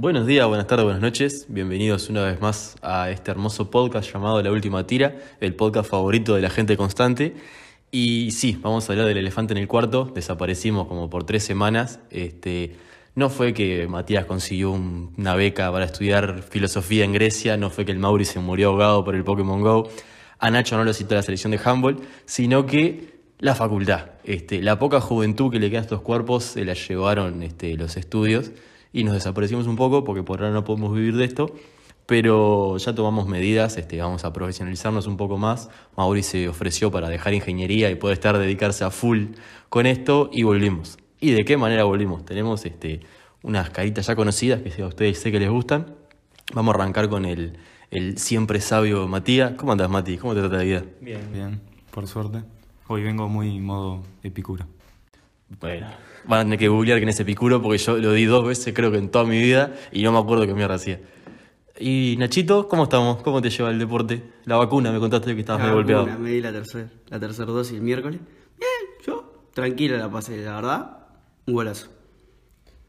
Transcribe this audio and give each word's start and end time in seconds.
Buenos 0.00 0.28
días, 0.28 0.46
buenas 0.46 0.68
tardes, 0.68 0.84
buenas 0.84 1.02
noches. 1.02 1.46
Bienvenidos 1.48 2.08
una 2.08 2.22
vez 2.22 2.40
más 2.40 2.76
a 2.82 3.10
este 3.10 3.32
hermoso 3.32 3.68
podcast 3.68 4.08
llamado 4.12 4.40
La 4.40 4.52
Última 4.52 4.86
Tira, 4.86 5.16
el 5.40 5.56
podcast 5.56 5.90
favorito 5.90 6.36
de 6.36 6.40
la 6.40 6.50
gente 6.50 6.76
constante. 6.76 7.34
Y 7.90 8.30
sí, 8.30 8.56
vamos 8.62 8.88
a 8.88 8.92
hablar 8.92 9.08
del 9.08 9.16
elefante 9.16 9.54
en 9.54 9.58
el 9.58 9.66
cuarto. 9.66 10.04
Desaparecimos 10.14 10.86
como 10.86 11.10
por 11.10 11.24
tres 11.24 11.42
semanas. 11.42 11.98
Este, 12.10 12.76
no 13.16 13.28
fue 13.28 13.52
que 13.52 13.88
Matías 13.88 14.24
consiguió 14.24 14.70
una 14.70 15.34
beca 15.34 15.72
para 15.72 15.86
estudiar 15.86 16.44
filosofía 16.48 17.04
en 17.04 17.12
Grecia, 17.12 17.56
no 17.56 17.68
fue 17.68 17.84
que 17.84 17.90
el 17.90 17.98
Mauri 17.98 18.24
se 18.24 18.38
murió 18.38 18.68
ahogado 18.68 19.04
por 19.04 19.16
el 19.16 19.24
Pokémon 19.24 19.60
Go, 19.62 19.90
a 20.38 20.48
Nacho 20.52 20.76
no 20.76 20.84
lo 20.84 20.94
citó 20.94 21.16
la 21.16 21.22
selección 21.22 21.50
de 21.50 21.60
handball, 21.64 21.96
sino 22.24 22.66
que 22.66 23.18
la 23.40 23.56
facultad. 23.56 24.10
Este, 24.22 24.62
la 24.62 24.78
poca 24.78 25.00
juventud 25.00 25.50
que 25.50 25.58
le 25.58 25.70
queda 25.70 25.80
a 25.80 25.82
estos 25.82 26.02
cuerpos 26.02 26.44
se 26.44 26.64
la 26.64 26.74
llevaron 26.74 27.42
este, 27.42 27.76
los 27.76 27.96
estudios 27.96 28.52
y 28.92 29.04
nos 29.04 29.14
desaparecimos 29.14 29.66
un 29.66 29.76
poco 29.76 30.04
porque 30.04 30.22
por 30.22 30.40
ahora 30.40 30.52
no 30.52 30.64
podemos 30.64 30.94
vivir 30.94 31.16
de 31.16 31.24
esto, 31.24 31.54
pero 32.06 32.78
ya 32.78 32.94
tomamos 32.94 33.28
medidas, 33.28 33.76
este, 33.76 34.00
vamos 34.00 34.24
a 34.24 34.32
profesionalizarnos 34.32 35.06
un 35.06 35.16
poco 35.18 35.36
más. 35.36 35.68
Mauri 35.96 36.22
se 36.22 36.48
ofreció 36.48 36.90
para 36.90 37.08
dejar 37.10 37.34
ingeniería 37.34 37.90
y 37.90 37.96
poder 37.96 38.14
estar 38.14 38.38
dedicarse 38.38 38.84
a 38.84 38.90
full 38.90 39.34
con 39.68 39.84
esto 39.84 40.30
y 40.32 40.42
volvimos. 40.42 40.96
¿Y 41.20 41.32
de 41.32 41.44
qué 41.44 41.56
manera 41.56 41.84
volvimos? 41.84 42.24
Tenemos 42.24 42.64
este, 42.64 43.00
unas 43.42 43.70
caritas 43.70 44.06
ya 44.06 44.16
conocidas 44.16 44.62
que 44.62 44.82
a 44.82 44.86
ustedes 44.86 45.18
sé 45.18 45.30
que 45.30 45.40
les 45.40 45.50
gustan. 45.50 45.94
Vamos 46.54 46.74
a 46.74 46.78
arrancar 46.78 47.10
con 47.10 47.26
el, 47.26 47.58
el 47.90 48.16
siempre 48.16 48.60
sabio 48.60 49.06
Matías. 49.06 49.52
¿Cómo 49.58 49.72
andas, 49.72 49.90
Mati? 49.90 50.16
¿Cómo 50.16 50.34
te 50.34 50.40
trata 50.40 50.56
la 50.56 50.62
vida? 50.62 50.84
Bien. 51.02 51.20
Bien, 51.30 51.60
por 51.90 52.06
suerte. 52.06 52.42
Hoy 52.86 53.02
vengo 53.02 53.28
muy 53.28 53.60
modo 53.60 54.02
epicuro. 54.22 54.64
Bueno, 55.60 55.86
van 56.26 56.40
a 56.40 56.42
tener 56.44 56.58
que 56.58 56.68
googlear 56.68 56.98
quién 56.98 57.08
es 57.08 57.18
Epicuro 57.20 57.62
porque 57.62 57.78
yo 57.78 57.96
lo 57.96 58.12
di 58.12 58.26
dos 58.26 58.46
veces 58.46 58.74
creo 58.74 58.90
que 58.90 58.98
en 58.98 59.10
toda 59.10 59.24
mi 59.24 59.40
vida 59.40 59.74
y 59.92 60.02
no 60.02 60.12
me 60.12 60.18
acuerdo 60.18 60.46
qué 60.46 60.54
mierda 60.54 60.74
hacía. 60.74 61.00
Y 61.80 62.16
Nachito, 62.18 62.68
¿cómo 62.68 62.84
estamos? 62.84 63.22
¿Cómo 63.22 63.40
te 63.40 63.50
lleva 63.50 63.70
el 63.70 63.78
deporte? 63.78 64.22
La 64.44 64.56
vacuna, 64.56 64.90
me 64.90 64.98
contaste 64.98 65.34
que 65.34 65.40
estabas 65.40 65.62
medio 65.62 65.74
golpeado. 65.74 66.06
Me 66.18 66.30
di 66.30 66.40
la 66.40 66.52
tercera 66.52 66.88
la 67.08 67.20
tercera 67.20 67.46
dosis 67.46 67.74
el 67.74 67.82
miércoles. 67.82 68.20
Bien, 68.58 69.04
yo 69.06 69.48
tranquilo 69.54 69.96
la 69.96 70.10
pasé, 70.10 70.36
la 70.38 70.56
verdad, 70.56 71.06
un 71.46 71.54
golazo. 71.54 71.88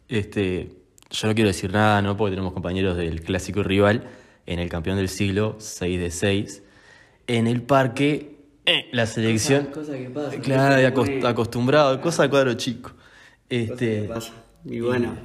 Este, 0.08 0.72
yo 1.12 1.28
no 1.28 1.36
quiero 1.36 1.50
decir 1.50 1.72
nada, 1.72 2.02
¿no? 2.02 2.18
Porque 2.18 2.32
tenemos 2.32 2.54
compañeros 2.54 2.98
del 2.98 3.22
clásico 3.22 3.64
rival 3.64 4.10
en 4.48 4.60
el 4.60 4.70
campeón 4.70 4.98
del 4.98 5.10
siglo, 5.10 5.56
6 5.60 6.00
de 6.00 6.12
6. 6.12 6.64
En 7.28 7.46
el 7.46 7.62
parque 7.62 8.39
eh, 8.70 8.86
la 8.92 9.06
selección. 9.06 9.68
Cosa, 9.68 9.94
que 9.94 10.10
pasa. 10.10 10.38
Claro, 10.38 11.28
acostumbrado, 11.28 12.00
cosa 12.02 12.24
de 12.24 12.30
cuadro 12.30 12.54
chico. 12.54 12.92
Este, 13.50 14.04
pasa. 14.04 14.34
Y 14.66 14.80
bueno, 14.82 15.16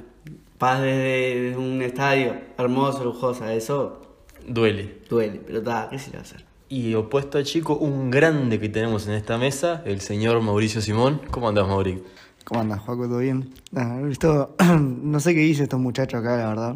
paz 0.57 0.81
desde 0.81 1.55
un 1.57 1.81
estadio 1.81 2.35
hermoso, 2.57 3.03
lujosa, 3.03 3.53
eso. 3.53 4.01
Duele. 4.47 5.01
Duele, 5.09 5.41
pero 5.45 5.59
está, 5.59 5.87
¿qué 5.89 5.99
se 5.99 6.11
le 6.11 6.17
va 6.17 6.19
a 6.19 6.21
hacer? 6.23 6.45
Y 6.67 6.95
opuesto 6.95 7.37
a 7.37 7.43
Chico, 7.43 7.75
un 7.77 8.09
grande 8.09 8.59
que 8.59 8.69
tenemos 8.69 9.07
en 9.07 9.13
esta 9.13 9.37
mesa, 9.37 9.83
el 9.85 10.01
señor 10.01 10.41
Mauricio 10.41 10.81
Simón. 10.81 11.21
¿Cómo 11.29 11.47
andás, 11.47 11.67
Mauricio? 11.67 12.03
¿Cómo 12.43 12.61
andás, 12.61 12.79
Juaco? 12.81 13.07
¿Todo 13.07 13.19
bien? 13.19 13.53
no 13.71 15.19
sé 15.19 15.33
qué 15.33 15.41
dice 15.41 15.63
estos 15.63 15.79
muchachos 15.79 16.19
acá, 16.21 16.37
la 16.37 16.47
verdad. 16.47 16.75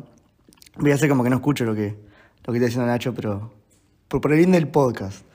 Voy 0.78 0.92
a 0.92 0.96
hacer 0.96 1.10
como 1.10 1.24
que 1.24 1.30
no 1.30 1.38
escucho 1.38 1.66
lo 1.66 1.76
que, 1.76 1.96
lo 2.46 2.54
que 2.54 2.58
está 2.58 2.66
diciendo 2.68 2.86
Nacho, 2.88 3.14
pero 3.14 3.52
por, 4.08 4.22
por 4.22 4.32
el 4.32 4.38
bien 4.38 4.52
del 4.52 4.68
podcast. 4.68 5.26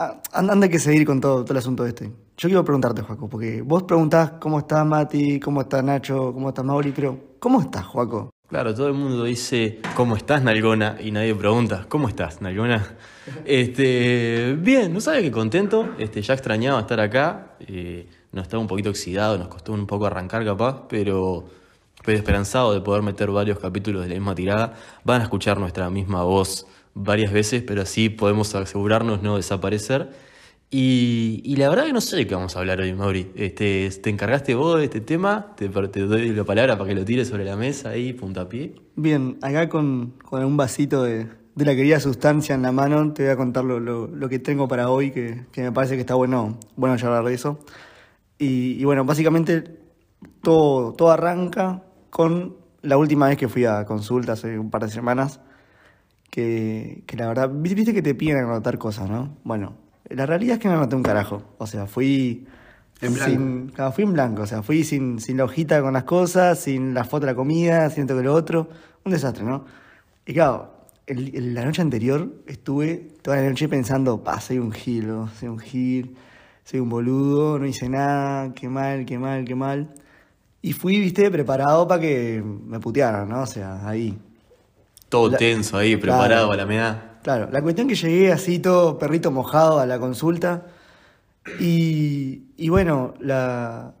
Ah, 0.00 0.22
anda 0.32 0.68
que 0.68 0.78
seguir 0.78 1.04
con 1.04 1.20
todo, 1.20 1.42
todo 1.42 1.54
el 1.54 1.58
asunto 1.58 1.84
este. 1.84 2.04
Yo 2.36 2.48
quiero 2.48 2.64
preguntarte, 2.64 3.02
Joaco, 3.02 3.28
porque 3.28 3.62
vos 3.62 3.82
preguntás 3.82 4.30
cómo 4.38 4.60
está 4.60 4.84
Mati, 4.84 5.40
cómo 5.40 5.62
está 5.62 5.82
Nacho, 5.82 6.32
cómo 6.32 6.50
está 6.50 6.62
Mauri, 6.62 6.92
pero 6.92 7.18
¿cómo 7.40 7.60
estás, 7.60 7.84
Joaco? 7.84 8.30
Claro, 8.48 8.72
todo 8.72 8.86
el 8.86 8.94
mundo 8.94 9.24
dice, 9.24 9.80
¿cómo 9.96 10.14
estás, 10.14 10.44
Nalgona? 10.44 10.98
Y 11.00 11.10
nadie 11.10 11.34
pregunta, 11.34 11.86
¿cómo 11.88 12.06
estás, 12.08 12.40
Nalgona? 12.40 12.96
Este, 13.44 14.56
bien, 14.60 14.94
¿no 14.94 15.00
sabes 15.00 15.22
qué 15.22 15.32
contento? 15.32 15.88
Este, 15.98 16.22
ya 16.22 16.34
extrañaba 16.34 16.78
estar 16.78 17.00
acá, 17.00 17.56
eh, 17.58 18.08
nos 18.30 18.44
estaba 18.44 18.60
un 18.60 18.68
poquito 18.68 18.90
oxidado, 18.90 19.36
nos 19.36 19.48
costó 19.48 19.72
un 19.72 19.88
poco 19.88 20.06
arrancar 20.06 20.44
capaz, 20.44 20.86
pero 20.88 21.44
estoy 21.96 22.14
esperanzado 22.14 22.72
de 22.72 22.80
poder 22.80 23.02
meter 23.02 23.32
varios 23.32 23.58
capítulos 23.58 24.02
de 24.02 24.10
la 24.10 24.14
misma 24.14 24.36
tirada. 24.36 24.74
Van 25.02 25.20
a 25.22 25.24
escuchar 25.24 25.58
nuestra 25.58 25.90
misma 25.90 26.22
voz 26.22 26.68
varias 26.94 27.32
veces, 27.32 27.62
pero 27.62 27.82
así 27.82 28.08
podemos 28.08 28.54
asegurarnos 28.54 29.22
no 29.22 29.36
desaparecer. 29.36 30.10
Y, 30.70 31.40
y, 31.44 31.56
la 31.56 31.70
verdad 31.70 31.86
que 31.86 31.94
no 31.94 32.00
sé 32.02 32.16
de 32.16 32.26
qué 32.26 32.34
vamos 32.34 32.54
a 32.54 32.58
hablar 32.58 32.80
hoy, 32.80 32.92
Mauri. 32.92 33.32
Este, 33.36 33.88
¿Te 34.02 34.10
encargaste 34.10 34.54
vos 34.54 34.78
de 34.78 34.84
este 34.84 35.00
tema? 35.00 35.54
Te, 35.56 35.68
te, 35.68 36.00
doy 36.00 36.28
la 36.28 36.44
palabra 36.44 36.76
para 36.76 36.88
que 36.88 36.94
lo 36.94 37.06
tires 37.06 37.28
sobre 37.28 37.46
la 37.46 37.56
mesa 37.56 37.90
ahí, 37.90 38.12
puntapié. 38.12 38.74
Bien, 38.94 39.38
acá 39.40 39.70
con, 39.70 40.12
con 40.22 40.44
un 40.44 40.58
vasito 40.58 41.02
de, 41.04 41.26
de, 41.54 41.64
la 41.64 41.74
querida 41.74 42.00
sustancia 42.00 42.54
en 42.54 42.60
la 42.60 42.72
mano, 42.72 43.14
te 43.14 43.22
voy 43.22 43.32
a 43.32 43.36
contar 43.36 43.64
lo, 43.64 43.80
lo, 43.80 44.08
lo 44.08 44.28
que 44.28 44.40
tengo 44.40 44.68
para 44.68 44.90
hoy, 44.90 45.10
que, 45.10 45.46
que, 45.52 45.62
me 45.62 45.72
parece 45.72 45.94
que 45.94 46.00
está 46.00 46.14
bueno, 46.16 46.58
bueno 46.76 46.96
hablar 47.02 47.24
de 47.24 47.32
eso. 47.32 47.60
Y, 48.38 48.78
y, 48.78 48.84
bueno, 48.84 49.06
básicamente 49.06 49.64
todo, 50.42 50.92
todo 50.92 51.10
arranca 51.10 51.82
con 52.10 52.56
la 52.82 52.98
última 52.98 53.28
vez 53.28 53.38
que 53.38 53.48
fui 53.48 53.64
a 53.64 53.86
consulta 53.86 54.32
hace 54.32 54.58
un 54.58 54.70
par 54.70 54.84
de 54.84 54.90
semanas 54.90 55.40
que, 56.38 57.02
que 57.04 57.16
la 57.16 57.26
verdad, 57.26 57.50
viste 57.52 57.92
que 57.92 58.00
te 58.00 58.14
piden 58.14 58.44
anotar 58.44 58.78
cosas, 58.78 59.10
¿no? 59.10 59.36
Bueno, 59.42 59.74
la 60.08 60.24
realidad 60.24 60.54
es 60.54 60.60
que 60.60 60.68
no 60.68 60.74
anoté 60.74 60.94
un 60.94 61.02
carajo. 61.02 61.42
O 61.58 61.66
sea, 61.66 61.86
fui... 61.86 62.46
En 63.00 63.14
blanco. 63.14 63.30
Sin, 63.30 63.68
claro, 63.70 63.92
fui 63.92 64.04
en 64.04 64.12
blanco, 64.12 64.42
o 64.42 64.46
sea, 64.46 64.62
fui 64.62 64.84
sin, 64.84 65.20
sin 65.20 65.36
la 65.36 65.44
hojita 65.44 65.82
con 65.82 65.94
las 65.94 66.04
cosas, 66.04 66.60
sin 66.60 66.94
la 66.94 67.02
foto 67.02 67.26
de 67.26 67.32
la 67.32 67.34
comida, 67.34 67.90
sin 67.90 68.02
esto 68.02 68.16
que 68.16 68.22
lo 68.22 68.34
otro. 68.34 68.68
Un 69.04 69.10
desastre, 69.10 69.44
¿no? 69.44 69.64
Y 70.26 70.32
claro, 70.32 70.74
el, 71.06 71.54
la 71.54 71.64
noche 71.64 71.82
anterior 71.82 72.32
estuve 72.46 73.08
toda 73.22 73.38
la 73.38 73.48
noche 73.48 73.68
pensando, 73.68 74.22
pa, 74.22 74.40
soy 74.40 74.58
un 74.58 74.70
gil, 74.70 75.12
soy 75.38 75.48
un 75.48 75.58
gil, 75.58 76.16
soy 76.64 76.78
un 76.78 76.88
boludo, 76.88 77.58
no 77.58 77.66
hice 77.66 77.88
nada, 77.88 78.54
qué 78.54 78.68
mal, 78.68 79.04
qué 79.06 79.18
mal, 79.18 79.44
qué 79.44 79.56
mal. 79.56 79.92
Y 80.62 80.72
fui, 80.72 81.00
viste, 81.00 81.30
preparado 81.30 81.86
para 81.88 82.00
que 82.00 82.42
me 82.42 82.78
putearan, 82.80 83.28
¿no? 83.28 83.42
O 83.42 83.46
sea, 83.46 83.88
ahí, 83.88 84.18
todo 85.08 85.30
tenso 85.30 85.76
ahí, 85.76 85.96
preparado 85.96 86.52
a 86.52 86.56
la 86.56 86.66
meda. 86.66 87.18
Claro, 87.22 87.48
la 87.50 87.62
cuestión 87.62 87.88
que 87.88 87.94
llegué 87.94 88.32
así 88.32 88.58
todo 88.58 88.98
perrito 88.98 89.30
mojado 89.30 89.80
a 89.80 89.86
la 89.86 89.98
consulta 89.98 90.66
y, 91.60 92.44
y 92.56 92.68
bueno, 92.68 93.14
la, 93.20 93.92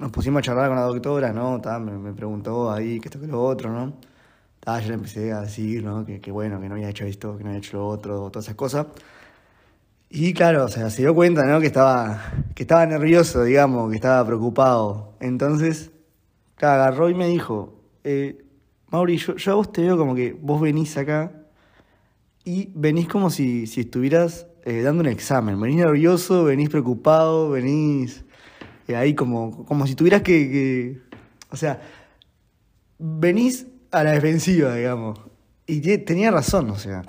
nos 0.00 0.10
pusimos 0.10 0.40
a 0.40 0.42
charlar 0.42 0.68
con 0.68 0.76
la 0.76 0.84
doctora, 0.84 1.32
¿no? 1.32 1.60
me, 1.80 2.12
preguntó 2.12 2.70
ahí 2.70 3.00
qué 3.00 3.08
esto, 3.08 3.20
que 3.20 3.26
lo 3.26 3.42
otro, 3.42 3.70
¿no? 3.70 3.94
yo 4.66 4.88
le 4.88 4.94
empecé 4.94 5.32
a 5.32 5.40
decir, 5.40 5.82
¿no? 5.82 6.04
Que, 6.04 6.20
que, 6.20 6.30
bueno, 6.30 6.60
que 6.60 6.68
no 6.68 6.74
había 6.74 6.90
hecho 6.90 7.06
esto, 7.06 7.38
que 7.38 7.42
no 7.42 7.50
había 7.50 7.60
hecho 7.60 7.78
lo 7.78 7.88
otro, 7.88 8.30
todas 8.30 8.44
esas 8.44 8.54
cosas. 8.54 8.86
Y 10.10 10.34
claro, 10.34 10.64
o 10.64 10.68
sea, 10.68 10.90
se 10.90 11.02
dio 11.02 11.14
cuenta, 11.14 11.44
¿no? 11.46 11.60
Que 11.60 11.66
estaba, 11.66 12.32
que 12.54 12.64
estaba 12.64 12.84
nervioso, 12.84 13.44
digamos, 13.44 13.88
que 13.90 13.96
estaba 13.96 14.26
preocupado. 14.26 15.14
Entonces, 15.20 15.90
claro, 16.56 16.82
agarró 16.82 17.08
y 17.08 17.14
me 17.14 17.28
dijo, 17.28 17.74
eh, 18.04 18.44
Mauri, 18.90 19.18
yo, 19.18 19.52
a 19.52 19.54
vos 19.54 19.70
te 19.70 19.82
veo 19.82 19.98
como 19.98 20.14
que 20.14 20.36
vos 20.40 20.60
venís 20.60 20.96
acá 20.96 21.32
y 22.44 22.70
venís 22.74 23.06
como 23.06 23.28
si, 23.28 23.66
si 23.66 23.80
estuvieras 23.82 24.46
eh, 24.64 24.80
dando 24.80 25.02
un 25.02 25.08
examen. 25.08 25.60
Venís 25.60 25.76
nervioso, 25.76 26.44
venís 26.44 26.70
preocupado, 26.70 27.50
venís 27.50 28.24
eh, 28.86 28.96
ahí 28.96 29.14
como, 29.14 29.66
como 29.66 29.86
si 29.86 29.94
tuvieras 29.94 30.22
que, 30.22 31.00
O 31.50 31.56
sea, 31.56 31.82
venís 32.98 33.66
a 33.90 34.04
la 34.04 34.12
defensiva, 34.12 34.74
digamos. 34.74 35.20
Y 35.66 35.80
tenía 35.98 36.30
razón, 36.30 36.70
o 36.70 36.76
sea. 36.76 37.02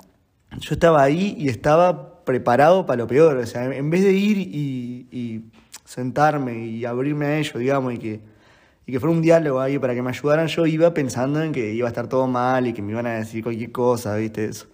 Yo 0.58 0.74
estaba 0.74 1.02
ahí 1.02 1.34
y 1.38 1.48
estaba 1.48 2.24
preparado 2.24 2.84
para 2.84 2.98
lo 2.98 3.06
peor. 3.06 3.38
O 3.38 3.46
sea, 3.46 3.64
en 3.64 3.88
vez 3.88 4.04
de 4.04 4.12
ir 4.12 4.36
y, 4.36 5.08
y 5.10 5.44
sentarme 5.84 6.66
y 6.66 6.84
abrirme 6.84 7.26
a 7.26 7.38
ello, 7.38 7.58
digamos, 7.58 7.94
y 7.94 7.98
que 7.98 8.29
y 8.90 8.92
que 8.92 8.98
fuera 8.98 9.14
un 9.14 9.22
diálogo 9.22 9.60
ahí 9.60 9.78
para 9.78 9.94
que 9.94 10.02
me 10.02 10.10
ayudaran, 10.10 10.48
yo 10.48 10.66
iba 10.66 10.92
pensando 10.92 11.40
en 11.40 11.52
que 11.52 11.72
iba 11.72 11.86
a 11.86 11.90
estar 11.90 12.08
todo 12.08 12.26
mal 12.26 12.66
y 12.66 12.72
que 12.72 12.82
me 12.82 12.90
iban 12.90 13.06
a 13.06 13.10
decir 13.12 13.40
cualquier 13.40 13.70
cosa, 13.70 14.16
¿viste? 14.16 14.46
Eso. 14.46 14.66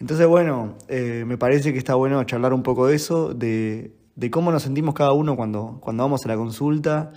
Entonces, 0.00 0.26
bueno, 0.26 0.74
eh, 0.88 1.22
me 1.24 1.38
parece 1.38 1.72
que 1.72 1.78
está 1.78 1.94
bueno 1.94 2.24
charlar 2.24 2.52
un 2.52 2.64
poco 2.64 2.88
de 2.88 2.96
eso, 2.96 3.32
de, 3.32 3.92
de, 4.16 4.30
cómo 4.32 4.50
nos 4.50 4.64
sentimos 4.64 4.92
cada 4.92 5.12
uno 5.12 5.36
cuando, 5.36 5.78
cuando 5.80 6.02
vamos 6.02 6.24
a 6.24 6.28
la 6.28 6.34
consulta, 6.34 7.12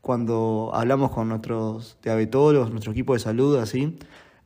cuando 0.00 0.70
hablamos 0.72 1.10
con 1.10 1.28
nuestros 1.28 1.98
diabetólogos, 2.02 2.70
nuestro 2.70 2.92
equipo 2.92 3.12
de 3.12 3.18
salud, 3.18 3.58
así. 3.58 3.98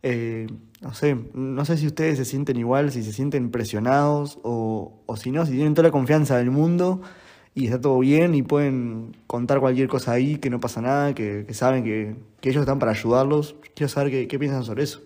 Eh, 0.03 0.49
no 0.81 0.95
sé, 0.95 1.17
no 1.33 1.65
sé 1.65 1.77
si 1.77 1.87
ustedes 1.87 2.19
se 2.19 2.25
sienten 2.25 2.57
igual, 2.57 2.91
si 2.91 3.05
se 3.05 3.13
sienten 3.13 3.53
presionados 3.53 4.41
o, 4.43 5.01
o 5.07 5.17
si 5.17 5.31
no, 5.31 5.47
si 5.47 5.53
tienen 5.53 5.75
toda 5.75 5.87
la 5.87 5.93
confianza 5.93 6.39
del 6.39 6.51
mundo 6.51 7.03
y 7.57 7.65
está 7.65 7.81
todo 7.81 7.99
bien 8.01 8.35
y 8.35 8.43
pueden 8.43 9.17
contar 9.27 9.61
cualquier 9.61 9.89
cosa 9.89 10.13
ahí, 10.13 10.37
que 10.37 10.51
no 10.51 10.61
pasa 10.61 10.83
nada, 10.83 11.15
que, 11.15 11.47
saben 11.55 11.83
que, 11.85 12.15
ellos 12.43 12.61
están 12.61 12.79
para 12.79 12.93
ayudarlos. 12.93 13.57
Quiero 13.75 13.89
saber 13.89 14.29
qué, 14.29 14.39
piensan 14.39 14.63
sobre 14.63 14.85
eso. 14.85 15.01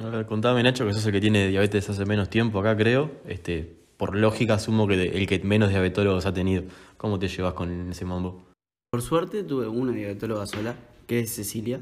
A 0.00 0.08
ver, 0.08 0.24
contame 0.24 0.62
Nacho, 0.62 0.86
que 0.86 0.94
sos 0.94 1.04
el 1.06 1.12
que 1.12 1.20
tiene 1.20 1.48
diabetes 1.48 1.90
hace 1.90 2.06
menos 2.06 2.30
tiempo 2.30 2.60
acá, 2.60 2.76
creo. 2.76 3.10
Este, 3.26 3.76
por 3.96 4.14
lógica 4.14 4.54
asumo 4.54 4.86
que 4.86 5.08
el 5.08 5.26
que 5.26 5.40
menos 5.40 5.70
diabetólogos 5.70 6.24
ha 6.24 6.32
tenido. 6.32 6.62
¿Cómo 6.96 7.18
te 7.18 7.26
llevas 7.26 7.54
con 7.54 7.90
ese 7.90 8.04
mambo? 8.04 8.44
Por 8.90 9.02
suerte 9.02 9.42
tuve 9.42 9.66
una 9.66 9.90
diabetóloga 9.90 10.46
sola, 10.46 10.76
que 11.08 11.18
es 11.18 11.34
Cecilia, 11.34 11.80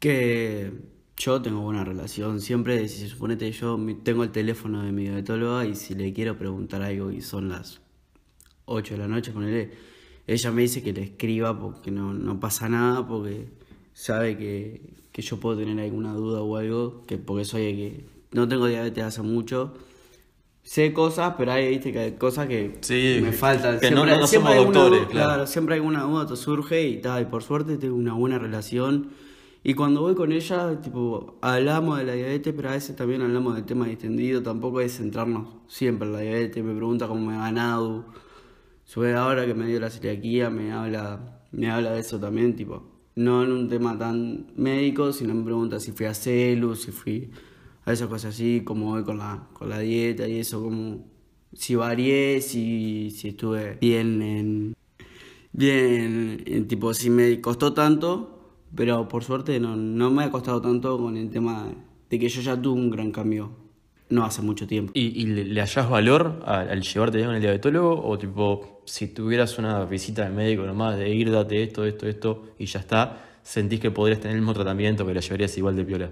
que 0.00 0.72
Yo 1.16 1.40
tengo 1.40 1.60
buena 1.60 1.84
relación. 1.84 2.40
Siempre, 2.40 2.88
si 2.88 3.02
se 3.02 3.08
suponete, 3.08 3.52
yo 3.52 3.78
tengo 4.02 4.24
el 4.24 4.32
teléfono 4.32 4.82
de 4.82 4.90
mi 4.90 5.04
diabetóloga 5.04 5.64
y 5.64 5.76
si 5.76 5.94
le 5.94 6.12
quiero 6.12 6.36
preguntar 6.36 6.82
algo 6.82 7.12
y 7.12 7.20
son 7.20 7.48
las 7.48 7.80
8 8.68 8.94
de 8.94 8.98
la 9.00 9.08
noche, 9.08 9.32
ponele, 9.32 9.70
ella 10.26 10.50
me 10.52 10.62
dice 10.62 10.82
que 10.82 10.92
le 10.92 11.02
escriba 11.02 11.58
porque 11.58 11.90
no, 11.90 12.12
no 12.14 12.38
pasa 12.38 12.68
nada, 12.68 13.06
porque 13.06 13.46
sabe 13.94 14.36
que, 14.36 14.80
que 15.12 15.22
yo 15.22 15.38
puedo 15.40 15.58
tener 15.58 15.78
alguna 15.82 16.12
duda 16.12 16.40
o 16.42 16.56
algo, 16.56 17.02
que 17.06 17.16
porque 17.18 17.44
soy 17.44 17.62
que 17.74 18.04
no 18.32 18.46
tengo 18.46 18.66
diabetes 18.66 19.02
hace 19.04 19.22
mucho. 19.22 19.74
Sé 20.62 20.92
cosas, 20.92 21.34
pero 21.38 21.52
hay, 21.52 21.70
viste, 21.70 21.92
que 21.92 21.98
hay 21.98 22.12
cosas 22.12 22.46
que 22.46 22.76
Sí, 22.82 23.20
me 23.22 23.32
faltan. 23.32 23.80
que 23.80 23.90
no- 23.90 24.04
no 24.04 24.26
somos 24.26 24.54
doctores, 24.54 25.00
duda- 25.00 25.08
claro. 25.10 25.28
claro, 25.28 25.46
siempre 25.46 25.76
alguna 25.76 26.02
duda 26.02 26.26
te 26.26 26.36
surge 26.36 26.86
y 26.86 27.00
tal, 27.00 27.22
y 27.22 27.24
por 27.24 27.42
suerte 27.42 27.78
tengo 27.78 27.96
una 27.96 28.12
buena 28.12 28.38
relación. 28.38 29.08
Y 29.64 29.72
cuando 29.74 30.02
voy 30.02 30.14
con 30.14 30.30
ella, 30.30 30.78
tipo, 30.82 31.38
hablamos 31.40 31.98
de 31.98 32.04
la 32.04 32.12
diabetes, 32.12 32.52
pero 32.54 32.68
a 32.68 32.72
veces 32.72 32.94
también 32.96 33.22
hablamos 33.22 33.54
del 33.54 33.64
tema 33.64 33.86
distendido, 33.86 34.42
tampoco 34.42 34.80
es 34.82 34.98
centrarnos 34.98 35.48
siempre 35.68 36.06
en 36.06 36.12
la 36.12 36.20
diabetes, 36.20 36.62
me 36.62 36.74
pregunta 36.74 37.08
cómo 37.08 37.30
me 37.30 37.36
va 37.38 37.50
Nadu. 37.50 38.04
Sube 38.88 39.12
ahora 39.12 39.44
que 39.44 39.52
me 39.52 39.66
dio 39.66 39.78
la 39.80 39.90
celiaquía, 39.90 40.48
me 40.48 40.72
habla, 40.72 41.42
me 41.52 41.70
habla 41.70 41.92
de 41.92 42.00
eso 42.00 42.18
también, 42.18 42.56
tipo, 42.56 42.84
no 43.16 43.44
en 43.44 43.52
un 43.52 43.68
tema 43.68 43.98
tan 43.98 44.46
médico, 44.56 45.12
sino 45.12 45.34
me 45.34 45.44
pregunta 45.44 45.78
si 45.78 45.92
fui 45.92 46.06
a 46.06 46.14
celu, 46.14 46.74
si 46.74 46.90
fui 46.90 47.30
a 47.84 47.92
esas 47.92 48.08
cosas 48.08 48.34
así, 48.34 48.62
cómo 48.64 48.86
voy 48.86 49.04
con 49.04 49.18
la, 49.18 49.46
con 49.52 49.68
la 49.68 49.80
dieta 49.80 50.26
y 50.26 50.38
eso, 50.38 50.62
como 50.62 51.04
si 51.52 51.74
varié, 51.74 52.40
si, 52.40 53.10
si 53.10 53.28
estuve 53.28 53.76
bien 53.78 54.22
en, 54.22 54.74
bien, 55.52 56.42
en 56.46 56.66
tipo, 56.66 56.94
si 56.94 57.10
me 57.10 57.42
costó 57.42 57.74
tanto, 57.74 58.62
pero 58.74 59.06
por 59.06 59.22
suerte 59.22 59.60
no, 59.60 59.76
no 59.76 60.10
me 60.10 60.24
ha 60.24 60.30
costado 60.30 60.62
tanto 60.62 60.96
con 60.96 61.18
el 61.18 61.28
tema 61.28 61.74
de 62.08 62.18
que 62.18 62.30
yo 62.30 62.40
ya 62.40 62.58
tuve 62.58 62.80
un 62.80 62.88
gran 62.88 63.12
cambio 63.12 63.67
no 64.10 64.24
hace 64.24 64.42
mucho 64.42 64.66
tiempo. 64.66 64.92
¿Y, 64.94 65.22
y 65.22 65.26
le, 65.26 65.44
le 65.44 65.60
hallás 65.60 65.88
valor 65.88 66.42
al, 66.44 66.70
al 66.70 66.82
llevarte 66.82 67.24
con 67.24 67.34
el 67.34 67.40
diabetólogo? 67.40 68.06
¿O 68.06 68.18
tipo, 68.18 68.82
si 68.84 69.08
tuvieras 69.08 69.58
una 69.58 69.84
visita 69.84 70.26
al 70.26 70.32
médico 70.32 70.62
nomás 70.64 70.98
de 70.98 71.08
ir, 71.10 71.30
date 71.30 71.62
esto, 71.62 71.84
esto, 71.84 72.06
esto 72.06 72.44
y 72.58 72.66
ya 72.66 72.80
está, 72.80 73.24
sentís 73.42 73.80
que 73.80 73.90
podrías 73.90 74.20
tener 74.20 74.36
el 74.36 74.42
mismo 74.42 74.54
tratamiento 74.54 75.06
que 75.06 75.14
la 75.14 75.20
llevarías 75.20 75.56
igual 75.58 75.76
de 75.76 75.84
piola? 75.84 76.10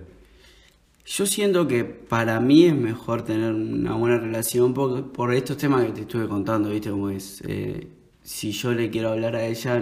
Yo 1.07 1.25
siento 1.25 1.69
que 1.69 1.85
para 1.85 2.41
mí 2.41 2.65
es 2.65 2.75
mejor 2.75 3.23
tener 3.23 3.53
una 3.55 3.95
buena 3.95 4.19
relación 4.19 4.75
porque, 4.75 5.03
por 5.03 5.33
estos 5.33 5.57
temas 5.57 5.85
que 5.87 5.93
te 5.93 6.01
estuve 6.01 6.27
contando, 6.27 6.71
¿viste 6.71 6.91
cómo 6.91 7.11
es? 7.11 7.43
Eh, 7.47 7.87
si 8.23 8.51
yo 8.51 8.73
le 8.73 8.91
quiero 8.91 9.11
hablar 9.11 9.37
a 9.37 9.47
ella, 9.47 9.81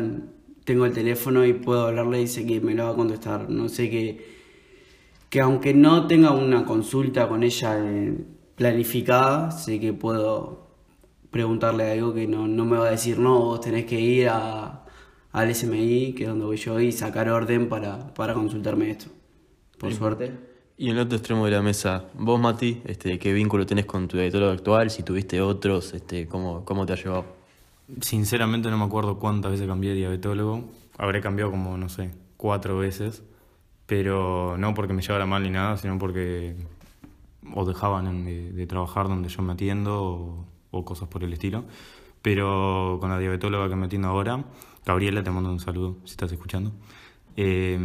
tengo 0.65 0.85
el 0.85 0.93
teléfono 0.93 1.47
y 1.47 1.55
puedo 1.55 1.87
hablarle 1.87 2.21
y 2.21 2.27
sé 2.27 2.47
que 2.47 2.61
me 2.61 2.75
lo 2.75 2.85
va 2.85 2.91
a 2.91 2.95
contestar. 2.95 3.49
No 3.49 3.71
sé 3.71 3.89
que, 3.89 4.34
que 5.35 5.41
aunque 5.41 5.75
no 5.75 6.07
tenga 6.07 6.31
una 6.31 6.65
consulta 6.65 7.27
con 7.27 7.43
ella 7.43 7.77
eh, 7.77 8.17
planificada, 8.55 9.51
sé 9.51 9.81
que 9.81 9.93
puedo 9.93 10.69
preguntarle 11.33 11.91
algo 11.91 12.15
que 12.15 12.29
no, 12.29 12.47
no 12.47 12.65
me 12.65 12.77
va 12.77 12.87
a 12.87 12.91
decir, 12.93 13.19
no, 13.19 13.41
vos 13.41 13.61
tenés 13.61 13.85
que 13.85 14.01
ir 14.01 14.29
a, 14.29 14.85
al 15.33 15.53
SMI, 15.53 16.13
que 16.13 16.23
es 16.23 16.29
donde 16.29 16.45
voy 16.45 16.57
yo, 16.57 16.79
y 16.79 16.93
sacar 16.93 17.29
orden 17.31 17.69
para, 17.69 18.15
para 18.15 18.33
consultarme 18.33 18.91
esto. 18.91 19.07
Por 19.77 19.93
suerte. 19.93 20.31
Y 20.77 20.91
en 20.91 20.99
el 20.99 21.03
otro 21.03 21.19
extremo 21.19 21.47
de 21.47 21.51
la 21.51 21.63
mesa, 21.63 22.05
vos 22.15 22.39
Mati, 22.39 22.83
este, 22.85 23.19
¿qué 23.19 23.33
vínculo 23.33 23.67
tenés 23.67 23.87
con 23.87 24.07
tu 24.07 24.17
diabetólogo 24.17 24.53
actual? 24.53 24.89
Si 24.89 25.03
tuviste 25.03 25.41
otros, 25.41 25.95
este, 25.95 26.29
¿cómo, 26.29 26.65
¿cómo 26.65 26.87
te 26.87 26.93
ha 26.93 26.97
llevado? 26.97 27.25
Sinceramente 28.03 28.71
no 28.71 28.79
me 28.79 28.85
acuerdo 28.85 29.19
cuántas 29.19 29.51
veces 29.51 29.67
cambié 29.67 29.91
de 29.91 29.97
diabetólogo. 29.97 30.71
Habré 30.97 31.21
cambiado 31.21 31.51
como, 31.51 31.77
no 31.77 31.89
sé, 31.89 32.13
cuatro 32.37 32.79
veces. 32.79 33.25
Pero 33.87 34.57
no 34.59 34.75
porque 34.75 34.93
me 34.93 35.03
llevara 35.03 35.27
mal 35.27 35.43
ni 35.43 35.51
nada, 35.51 35.77
sino 35.77 35.99
porque 35.99 36.57
o 37.55 37.65
dejaban 37.65 38.25
de, 38.25 38.53
de 38.53 38.67
trabajar 38.67 39.09
donde 39.09 39.29
yo 39.29 39.43
me 39.43 39.53
atiendo 39.53 40.03
o, 40.03 40.45
o 40.71 40.85
cosas 40.85 41.09
por 41.09 41.23
el 41.25 41.33
estilo. 41.33 41.65
Pero 42.23 42.99
con 43.01 43.11
la 43.11 43.19
diabetóloga 43.19 43.69
que 43.69 43.77
me 43.77 43.87
atiendo 43.87 44.09
ahora, 44.09 44.43
Gabriela, 44.87 45.23
te 45.23 45.31
mando 45.31 45.51
un 45.51 45.61
saludo 45.61 45.97
si 46.05 46.13
estás 46.13 46.33
escuchando. 46.33 46.73
Eh, 47.37 47.77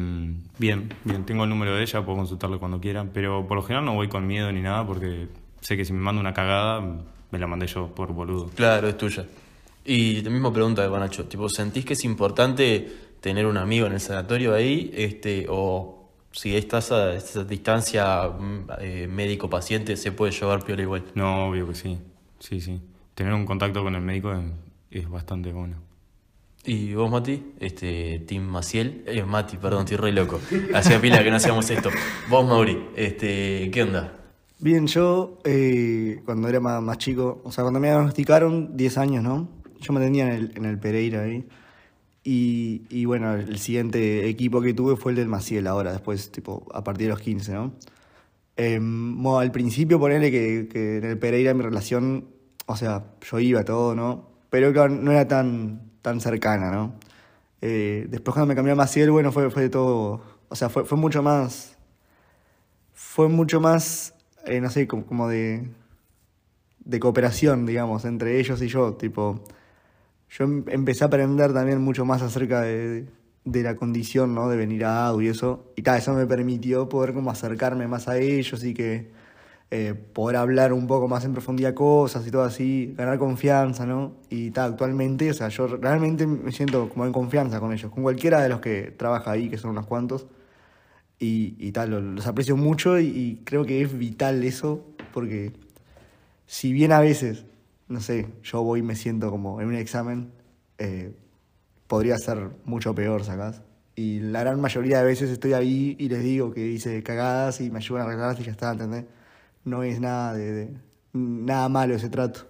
bien, 0.59 0.93
bien, 1.03 1.25
tengo 1.25 1.43
el 1.43 1.49
número 1.49 1.75
de 1.75 1.81
ella, 1.81 2.05
puedo 2.05 2.17
consultarlo 2.19 2.59
cuando 2.59 2.79
quiera, 2.79 3.05
pero 3.11 3.47
por 3.47 3.57
lo 3.57 3.63
general 3.63 3.85
no 3.85 3.95
voy 3.95 4.07
con 4.07 4.27
miedo 4.27 4.51
ni 4.51 4.61
nada 4.61 4.85
porque 4.85 5.27
sé 5.59 5.75
que 5.75 5.85
si 5.85 5.91
me 5.91 5.99
manda 5.99 6.21
una 6.21 6.33
cagada, 6.33 6.81
me 7.31 7.39
la 7.39 7.47
mandé 7.47 7.67
yo 7.67 7.87
por 7.87 8.13
boludo. 8.13 8.49
Claro, 8.55 8.87
es 8.87 8.97
tuya. 8.97 9.25
Y 9.85 10.21
la 10.21 10.29
misma 10.29 10.53
pregunta 10.53 10.83
de 10.83 10.89
Panacho, 10.89 11.25
tipo, 11.25 11.49
¿sentís 11.49 11.83
que 11.83 11.93
es 11.93 12.05
importante 12.05 13.08
tener 13.21 13.45
un 13.45 13.57
amigo 13.57 13.87
en 13.87 13.93
el 13.93 13.99
sanatorio 13.99 14.53
ahí? 14.53 14.91
Este, 14.93 15.45
o 15.49 16.09
si 16.31 16.55
estás 16.55 16.91
a 16.91 17.13
esa 17.13 17.43
distancia 17.43 18.27
mm, 18.27 18.67
eh, 18.79 19.07
médico-paciente, 19.07 19.95
se 19.97 20.11
puede 20.11 20.31
llevar 20.31 20.63
piola 20.63 20.81
igual. 20.81 21.05
No, 21.15 21.49
obvio 21.49 21.67
que 21.67 21.75
sí. 21.75 21.99
Sí, 22.39 22.61
sí. 22.61 22.81
Tener 23.15 23.33
un 23.33 23.45
contacto 23.45 23.83
con 23.83 23.95
el 23.95 24.01
médico 24.01 24.33
es, 24.33 24.45
es 24.91 25.09
bastante 25.09 25.51
bueno. 25.51 25.89
¿Y 26.65 26.93
vos, 26.93 27.09
Mati? 27.09 27.53
Este, 27.59 28.19
Tim 28.27 28.43
Maciel. 28.43 29.03
Eh, 29.07 29.23
Mati, 29.23 29.57
perdón, 29.57 29.81
estoy 29.83 29.97
re 29.97 30.11
loco. 30.11 30.39
Hacía 30.73 30.99
pila 31.01 31.23
que 31.23 31.29
no 31.31 31.37
hacíamos 31.37 31.69
esto. 31.69 31.89
Vos, 32.29 32.47
Mauri, 32.47 32.89
este, 32.95 33.71
¿qué 33.71 33.83
onda? 33.83 34.13
Bien, 34.59 34.87
yo 34.87 35.39
eh, 35.45 36.21
cuando 36.25 36.49
era 36.49 36.59
más, 36.59 36.81
más 36.81 36.97
chico, 36.97 37.41
o 37.45 37.51
sea, 37.51 37.63
cuando 37.63 37.79
me 37.79 37.87
diagnosticaron 37.87 38.75
10 38.75 38.97
años, 38.97 39.23
¿no? 39.23 39.47
Yo 39.79 39.93
me 39.93 39.99
atendía 39.99 40.25
en 40.25 40.31
el, 40.31 40.53
en 40.57 40.65
el 40.65 40.77
Pereira 40.77 41.21
ahí. 41.21 41.47
Y, 42.23 42.83
y 42.89 43.05
bueno, 43.05 43.33
el 43.35 43.59
siguiente 43.59 44.27
equipo 44.27 44.61
que 44.61 44.73
tuve 44.73 44.95
fue 44.97 45.13
el 45.13 45.15
del 45.17 45.27
Maciel 45.27 45.67
ahora, 45.67 45.91
después, 45.93 46.31
tipo, 46.31 46.67
a 46.73 46.83
partir 46.83 47.07
de 47.07 47.13
los 47.13 47.21
15, 47.21 47.53
¿no? 47.53 47.73
Em, 48.57 49.25
al 49.27 49.51
principio 49.51 49.99
ponerle 49.99 50.31
que, 50.31 50.67
que 50.67 50.97
en 50.97 51.05
el 51.05 51.17
Pereira 51.17 51.53
mi 51.53 51.61
relación, 51.63 52.27
o 52.65 52.75
sea, 52.75 53.05
yo 53.21 53.39
iba 53.39 53.63
todo, 53.63 53.95
¿no? 53.95 54.29
Pero 54.49 54.73
claro, 54.73 54.89
no 54.93 55.11
era 55.11 55.27
tan, 55.27 55.81
tan 56.01 56.19
cercana, 56.19 56.71
¿no? 56.71 56.95
Eh, 57.61 58.07
después 58.09 58.33
cuando 58.33 58.47
me 58.47 58.55
cambié 58.55 58.73
a 58.73 58.75
Maciel, 58.75 59.11
bueno, 59.11 59.31
fue, 59.31 59.49
fue 59.49 59.69
todo, 59.69 60.21
o 60.49 60.55
sea, 60.55 60.69
fue, 60.69 60.85
fue 60.85 60.97
mucho 60.97 61.23
más, 61.23 61.77
fue 62.93 63.29
mucho 63.29 63.61
más, 63.61 64.13
eh, 64.45 64.61
no 64.61 64.69
sé, 64.69 64.87
como, 64.87 65.05
como 65.05 65.29
de, 65.29 65.69
de 66.79 66.99
cooperación, 66.99 67.65
digamos, 67.65 68.05
entre 68.05 68.39
ellos 68.39 68.61
y 68.61 68.67
yo, 68.67 68.93
tipo, 68.95 69.43
yo 70.29 70.43
em- 70.45 70.63
empecé 70.69 71.03
a 71.03 71.07
aprender 71.07 71.53
también 71.53 71.81
mucho 71.81 72.05
más 72.05 72.21
acerca 72.21 72.61
de, 72.61 73.07
de 73.45 73.63
la 73.63 73.75
condición, 73.75 74.35
¿no? 74.35 74.49
De 74.49 74.57
venir 74.57 74.85
a 74.85 75.07
ADU 75.07 75.21
y 75.21 75.27
eso. 75.27 75.71
Y 75.75 75.81
cada 75.81 75.97
eso 75.97 76.13
me 76.13 76.25
permitió 76.27 76.89
poder 76.89 77.13
como 77.13 77.31
acercarme 77.31 77.87
más 77.87 78.07
a 78.07 78.17
ellos 78.17 78.63
y 78.63 78.73
que 78.73 79.09
eh, 79.71 79.93
poder 80.13 80.37
hablar 80.37 80.73
un 80.73 80.87
poco 80.87 81.07
más 81.07 81.25
en 81.25 81.33
profundidad 81.33 81.73
cosas 81.75 82.25
y 82.27 82.31
todo 82.31 82.43
así, 82.43 82.93
ganar 82.97 83.19
confianza, 83.19 83.85
¿no? 83.85 84.15
Y 84.29 84.51
tal, 84.51 84.71
actualmente, 84.73 85.29
o 85.31 85.33
sea, 85.33 85.49
yo 85.49 85.67
realmente 85.67 86.27
me 86.27 86.51
siento 86.51 86.89
como 86.89 87.05
en 87.05 87.13
confianza 87.13 87.59
con 87.59 87.73
ellos, 87.73 87.91
con 87.91 88.03
cualquiera 88.03 88.41
de 88.41 88.49
los 88.49 88.61
que 88.61 88.91
trabaja 88.97 89.31
ahí, 89.31 89.49
que 89.49 89.57
son 89.57 89.71
unos 89.71 89.85
cuantos. 89.87 90.27
Y, 91.19 91.55
y 91.59 91.71
tal, 91.73 91.91
lo- 91.91 92.01
los 92.01 92.27
aprecio 92.27 92.55
mucho 92.57 92.99
y, 92.99 93.07
y 93.07 93.41
creo 93.45 93.65
que 93.65 93.81
es 93.81 93.97
vital 93.97 94.43
eso, 94.43 94.85
porque 95.13 95.51
si 96.47 96.73
bien 96.73 96.91
a 96.91 96.99
veces, 97.01 97.45
no 97.89 97.99
sé, 97.99 98.29
yo 98.43 98.63
voy 98.63 98.79
y 98.79 98.83
me 98.83 98.95
siento 98.95 99.29
como 99.29 99.59
en 99.59 99.67
un 99.67 99.75
examen, 99.75 100.31
eh, 100.77 101.11
podría 101.87 102.17
ser 102.17 102.51
mucho 102.63 102.95
peor, 102.95 103.23
¿sacás? 103.23 103.61
Y 103.95 104.19
la 104.19 104.41
gran 104.41 104.61
mayoría 104.61 104.99
de 104.99 105.05
veces 105.05 105.29
estoy 105.29 105.53
ahí 105.53 105.95
y 105.99 106.07
les 106.07 106.23
digo 106.23 106.53
que 106.53 106.65
hice 106.65 107.03
cagadas 107.03 107.59
y 107.59 107.69
me 107.69 107.79
ayudan 107.79 108.03
a 108.03 108.05
arreglarlas 108.05 108.39
y 108.39 108.43
ya 108.43 108.51
está, 108.51 108.71
¿entendés? 108.71 109.05
No 109.65 109.83
es 109.83 109.99
nada 109.99 110.33
de, 110.33 110.69
nada 111.11 111.67
malo 111.67 111.95
ese 111.95 112.09
trato. 112.09 112.47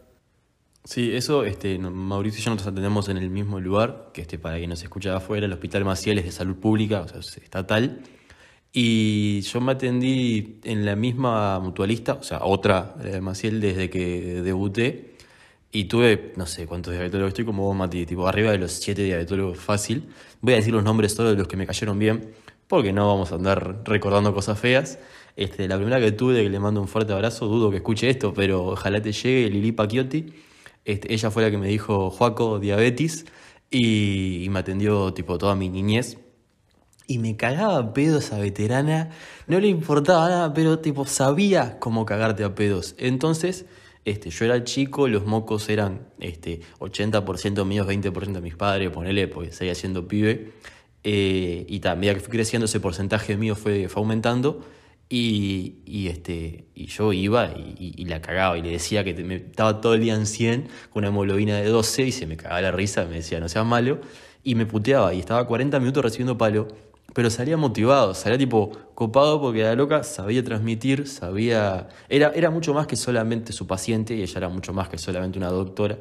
Sí, 0.83 1.11
eso, 1.13 1.43
este, 1.43 1.77
Mauricio 1.79 2.39
y 2.39 2.43
yo 2.43 2.51
nos 2.51 2.67
atendemos 2.67 3.09
en 3.09 3.17
el 3.17 3.29
mismo 3.29 3.59
lugar, 3.59 4.11
que 4.13 4.21
este, 4.21 4.37
para 4.37 4.57
quien 4.57 4.69
nos 4.69 4.83
escucha 4.83 5.11
de 5.11 5.17
afuera, 5.17 5.45
el 5.45 5.53
Hospital 5.53 5.85
Maciel 5.85 6.19
es 6.19 6.25
de 6.25 6.31
salud 6.31 6.55
pública, 6.57 7.01
o 7.01 7.07
sea, 7.07 7.19
es 7.19 7.37
estatal. 7.37 8.01
Y 8.71 9.41
yo 9.41 9.61
me 9.61 9.71
atendí 9.71 10.59
en 10.63 10.85
la 10.85 10.95
misma 10.95 11.59
mutualista, 11.59 12.13
o 12.13 12.23
sea, 12.23 12.41
otra 12.43 12.95
de 13.01 13.19
Maciel 13.21 13.61
desde 13.61 13.89
que 13.89 14.41
debuté. 14.41 15.08
Y 15.71 15.85
tuve, 15.85 16.33
no 16.35 16.47
sé 16.47 16.65
cuántos 16.65 16.93
diabetólogos, 16.93 17.29
estoy 17.29 17.45
como 17.45 17.63
vos, 17.63 17.75
Mati, 17.75 18.05
tipo 18.05 18.27
arriba 18.27 18.51
de 18.51 18.57
los 18.57 18.71
siete 18.71 19.03
diabetólogos 19.03 19.59
fácil. 19.59 20.09
Voy 20.41 20.53
a 20.53 20.55
decir 20.57 20.73
los 20.73 20.83
nombres 20.83 21.13
solo 21.13 21.29
de 21.29 21.35
los 21.35 21.47
que 21.47 21.57
me 21.57 21.67
cayeron 21.67 21.99
bien, 21.99 22.33
porque 22.67 22.91
no 22.91 23.07
vamos 23.07 23.31
a 23.31 23.35
andar 23.35 23.83
recordando 23.85 24.33
cosas 24.33 24.59
feas. 24.59 24.97
Este, 25.35 25.67
la 25.67 25.77
primera 25.77 25.99
que 25.99 26.11
tuve, 26.11 26.43
que 26.43 26.49
le 26.49 26.59
mando 26.59 26.81
un 26.81 26.87
fuerte 26.87 27.13
abrazo, 27.13 27.45
dudo 27.45 27.69
que 27.69 27.77
escuche 27.77 28.09
esto, 28.09 28.33
pero 28.33 28.65
ojalá 28.65 29.01
te 29.01 29.11
llegue, 29.11 29.49
Lili 29.49 29.71
Pacchiotti. 29.71 30.33
Este, 30.85 31.13
ella 31.13 31.29
fue 31.29 31.43
la 31.43 31.51
que 31.51 31.57
me 31.57 31.67
dijo, 31.67 32.09
Joaco, 32.09 32.59
diabetes, 32.59 33.25
y, 33.69 34.47
me 34.49 34.59
atendió 34.59 35.13
tipo 35.13 35.37
toda 35.37 35.55
mi 35.55 35.69
niñez. 35.69 36.17
Y 37.07 37.17
me 37.19 37.37
cagaba 37.37 37.77
a 37.77 37.93
pedos 37.93 38.25
esa 38.25 38.37
veterana, 38.39 39.09
no 39.47 39.59
le 39.59 39.67
importaba 39.67 40.29
nada, 40.29 40.53
pero 40.53 40.79
tipo 40.79 41.05
sabía 41.05 41.79
cómo 41.79 42.05
cagarte 42.05 42.43
a 42.43 42.53
pedos. 42.55 42.95
Entonces, 42.97 43.65
este, 44.05 44.29
yo 44.29 44.45
era 44.45 44.63
chico, 44.63 45.07
los 45.07 45.25
mocos 45.25 45.69
eran 45.69 46.07
este, 46.19 46.61
80% 46.79 47.65
míos, 47.65 47.87
20% 47.87 48.33
de 48.33 48.41
mis 48.41 48.55
padres, 48.55 48.89
ponele, 48.89 49.27
porque 49.27 49.51
seguía 49.51 49.75
siendo 49.75 50.07
pibe. 50.07 50.51
Eh, 51.03 51.65
y 51.67 51.79
también 51.79 52.15
que 52.15 52.19
fui 52.21 52.31
creciendo, 52.31 52.65
ese 52.65 52.79
porcentaje 52.79 53.37
mío 53.37 53.55
fue, 53.55 53.87
fue 53.89 54.01
aumentando. 54.01 54.65
Y, 55.11 55.77
y, 55.85 56.07
este, 56.07 56.65
y 56.75 56.85
yo 56.85 57.13
iba 57.13 57.51
y, 57.57 57.93
y- 57.97 58.05
la 58.05 58.21
cagaba 58.21 58.57
y 58.59 58.61
le 58.61 58.69
decía 58.69 59.03
que 59.03 59.15
me, 59.15 59.37
estaba 59.37 59.81
todo 59.81 59.95
el 59.95 60.01
día 60.01 60.13
en 60.13 60.27
100 60.27 60.67
con 60.91 61.01
una 61.01 61.07
hemoglobina 61.07 61.57
de 61.57 61.65
12 61.67 62.03
y 62.03 62.11
se 62.11 62.27
me 62.27 62.37
cagaba 62.37 62.61
la 62.61 62.71
risa, 62.71 63.05
me 63.05 63.15
decía 63.15 63.39
no 63.39 63.49
seas 63.49 63.65
malo 63.65 64.01
y 64.43 64.53
me 64.53 64.67
puteaba 64.67 65.11
y 65.15 65.19
estaba 65.19 65.47
40 65.47 65.79
minutos 65.79 66.03
recibiendo 66.03 66.37
palo, 66.37 66.67
pero 67.19 67.29
salía 67.29 67.57
motivado, 67.57 68.13
salía 68.13 68.37
tipo 68.37 68.71
copado 68.95 69.41
porque 69.41 69.61
la 69.61 69.75
loca 69.75 70.03
sabía 70.03 70.41
transmitir, 70.41 71.05
sabía... 71.05 71.89
Era, 72.07 72.31
era 72.33 72.49
mucho 72.49 72.73
más 72.73 72.87
que 72.87 72.95
solamente 72.95 73.51
su 73.51 73.67
paciente 73.67 74.15
y 74.15 74.21
ella 74.21 74.37
era 74.37 74.47
mucho 74.47 74.71
más 74.71 74.87
que 74.87 74.97
solamente 74.97 75.37
una 75.37 75.49
doctora 75.49 75.97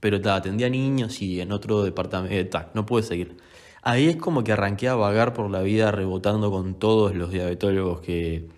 pero 0.00 0.22
ta, 0.22 0.36
atendía 0.36 0.70
niños 0.70 1.20
y 1.20 1.42
en 1.42 1.52
otro 1.52 1.82
departamento, 1.82 2.34
eh, 2.34 2.46
ta, 2.46 2.70
no 2.72 2.86
pude 2.86 3.02
seguir. 3.02 3.36
Ahí 3.82 4.08
es 4.08 4.16
como 4.16 4.42
que 4.42 4.52
arranqué 4.52 4.88
a 4.88 4.94
vagar 4.94 5.34
por 5.34 5.50
la 5.50 5.60
vida 5.60 5.90
rebotando 5.90 6.50
con 6.50 6.76
todos 6.76 7.14
los 7.14 7.30
diabetólogos 7.30 8.00
que, 8.00 8.48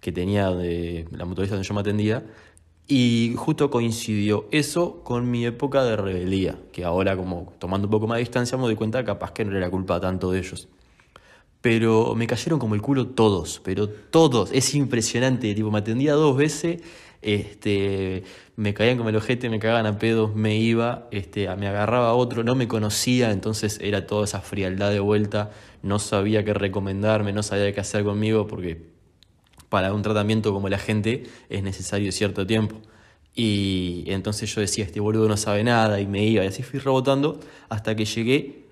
que 0.00 0.12
tenía 0.12 0.48
de 0.52 1.08
la 1.10 1.26
mutualista 1.26 1.56
donde 1.56 1.68
yo 1.68 1.74
me 1.74 1.82
atendía. 1.82 2.24
Y 2.86 3.34
justo 3.36 3.68
coincidió 3.68 4.48
eso 4.50 5.04
con 5.04 5.30
mi 5.30 5.44
época 5.44 5.84
de 5.84 5.94
rebeldía, 5.94 6.58
que 6.72 6.86
ahora 6.86 7.18
como 7.18 7.52
tomando 7.58 7.86
un 7.86 7.90
poco 7.90 8.06
más 8.06 8.16
de 8.16 8.20
distancia 8.20 8.56
me 8.56 8.64
doy 8.64 8.76
cuenta 8.76 9.04
capaz 9.04 9.32
que 9.32 9.44
no 9.44 9.54
era 9.54 9.68
culpa 9.68 10.00
tanto 10.00 10.30
de 10.30 10.38
ellos. 10.38 10.68
Pero 11.68 12.14
me 12.14 12.26
cayeron 12.26 12.58
como 12.58 12.74
el 12.74 12.80
culo 12.80 13.08
todos, 13.08 13.60
pero 13.62 13.90
todos. 13.90 14.50
Es 14.54 14.74
impresionante. 14.74 15.54
Tipo, 15.54 15.70
me 15.70 15.80
atendía 15.80 16.14
dos 16.14 16.34
veces, 16.34 16.80
este, 17.20 18.22
me 18.56 18.72
caían 18.72 18.96
como 18.96 19.10
el 19.10 19.16
ojete, 19.16 19.50
me 19.50 19.58
cagaban 19.58 19.84
a 19.84 19.98
pedos, 19.98 20.34
me 20.34 20.56
iba, 20.56 21.08
este, 21.10 21.54
me 21.56 21.68
agarraba 21.68 22.14
otro, 22.14 22.42
no 22.42 22.54
me 22.54 22.68
conocía, 22.68 23.32
entonces 23.32 23.80
era 23.82 24.06
toda 24.06 24.24
esa 24.24 24.40
frialdad 24.40 24.90
de 24.92 25.00
vuelta. 25.00 25.50
No 25.82 25.98
sabía 25.98 26.42
qué 26.42 26.54
recomendarme, 26.54 27.34
no 27.34 27.42
sabía 27.42 27.70
qué 27.74 27.80
hacer 27.80 28.02
conmigo, 28.02 28.46
porque 28.46 28.86
para 29.68 29.92
un 29.92 30.00
tratamiento 30.00 30.54
como 30.54 30.70
la 30.70 30.78
gente 30.78 31.24
es 31.50 31.62
necesario 31.62 32.10
cierto 32.12 32.46
tiempo. 32.46 32.80
Y 33.34 34.04
entonces 34.06 34.54
yo 34.54 34.62
decía, 34.62 34.86
este 34.86 35.00
boludo 35.00 35.28
no 35.28 35.36
sabe 35.36 35.64
nada, 35.64 36.00
y 36.00 36.06
me 36.06 36.24
iba, 36.24 36.44
y 36.44 36.46
así 36.46 36.62
fui 36.62 36.80
rebotando 36.80 37.40
hasta 37.68 37.94
que 37.94 38.06
llegué 38.06 38.67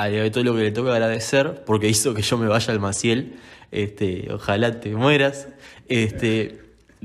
al 0.00 0.12
diabetólogo 0.12 0.56
que 0.56 0.64
le 0.64 0.70
toca 0.72 0.92
agradecer 0.92 1.62
porque 1.66 1.88
hizo 1.88 2.14
que 2.14 2.22
yo 2.22 2.38
me 2.38 2.48
vaya 2.48 2.72
al 2.72 2.80
Maciel. 2.80 3.34
Este, 3.70 4.32
ojalá 4.32 4.80
te 4.80 4.94
mueras. 4.94 5.48
Este, 5.88 6.60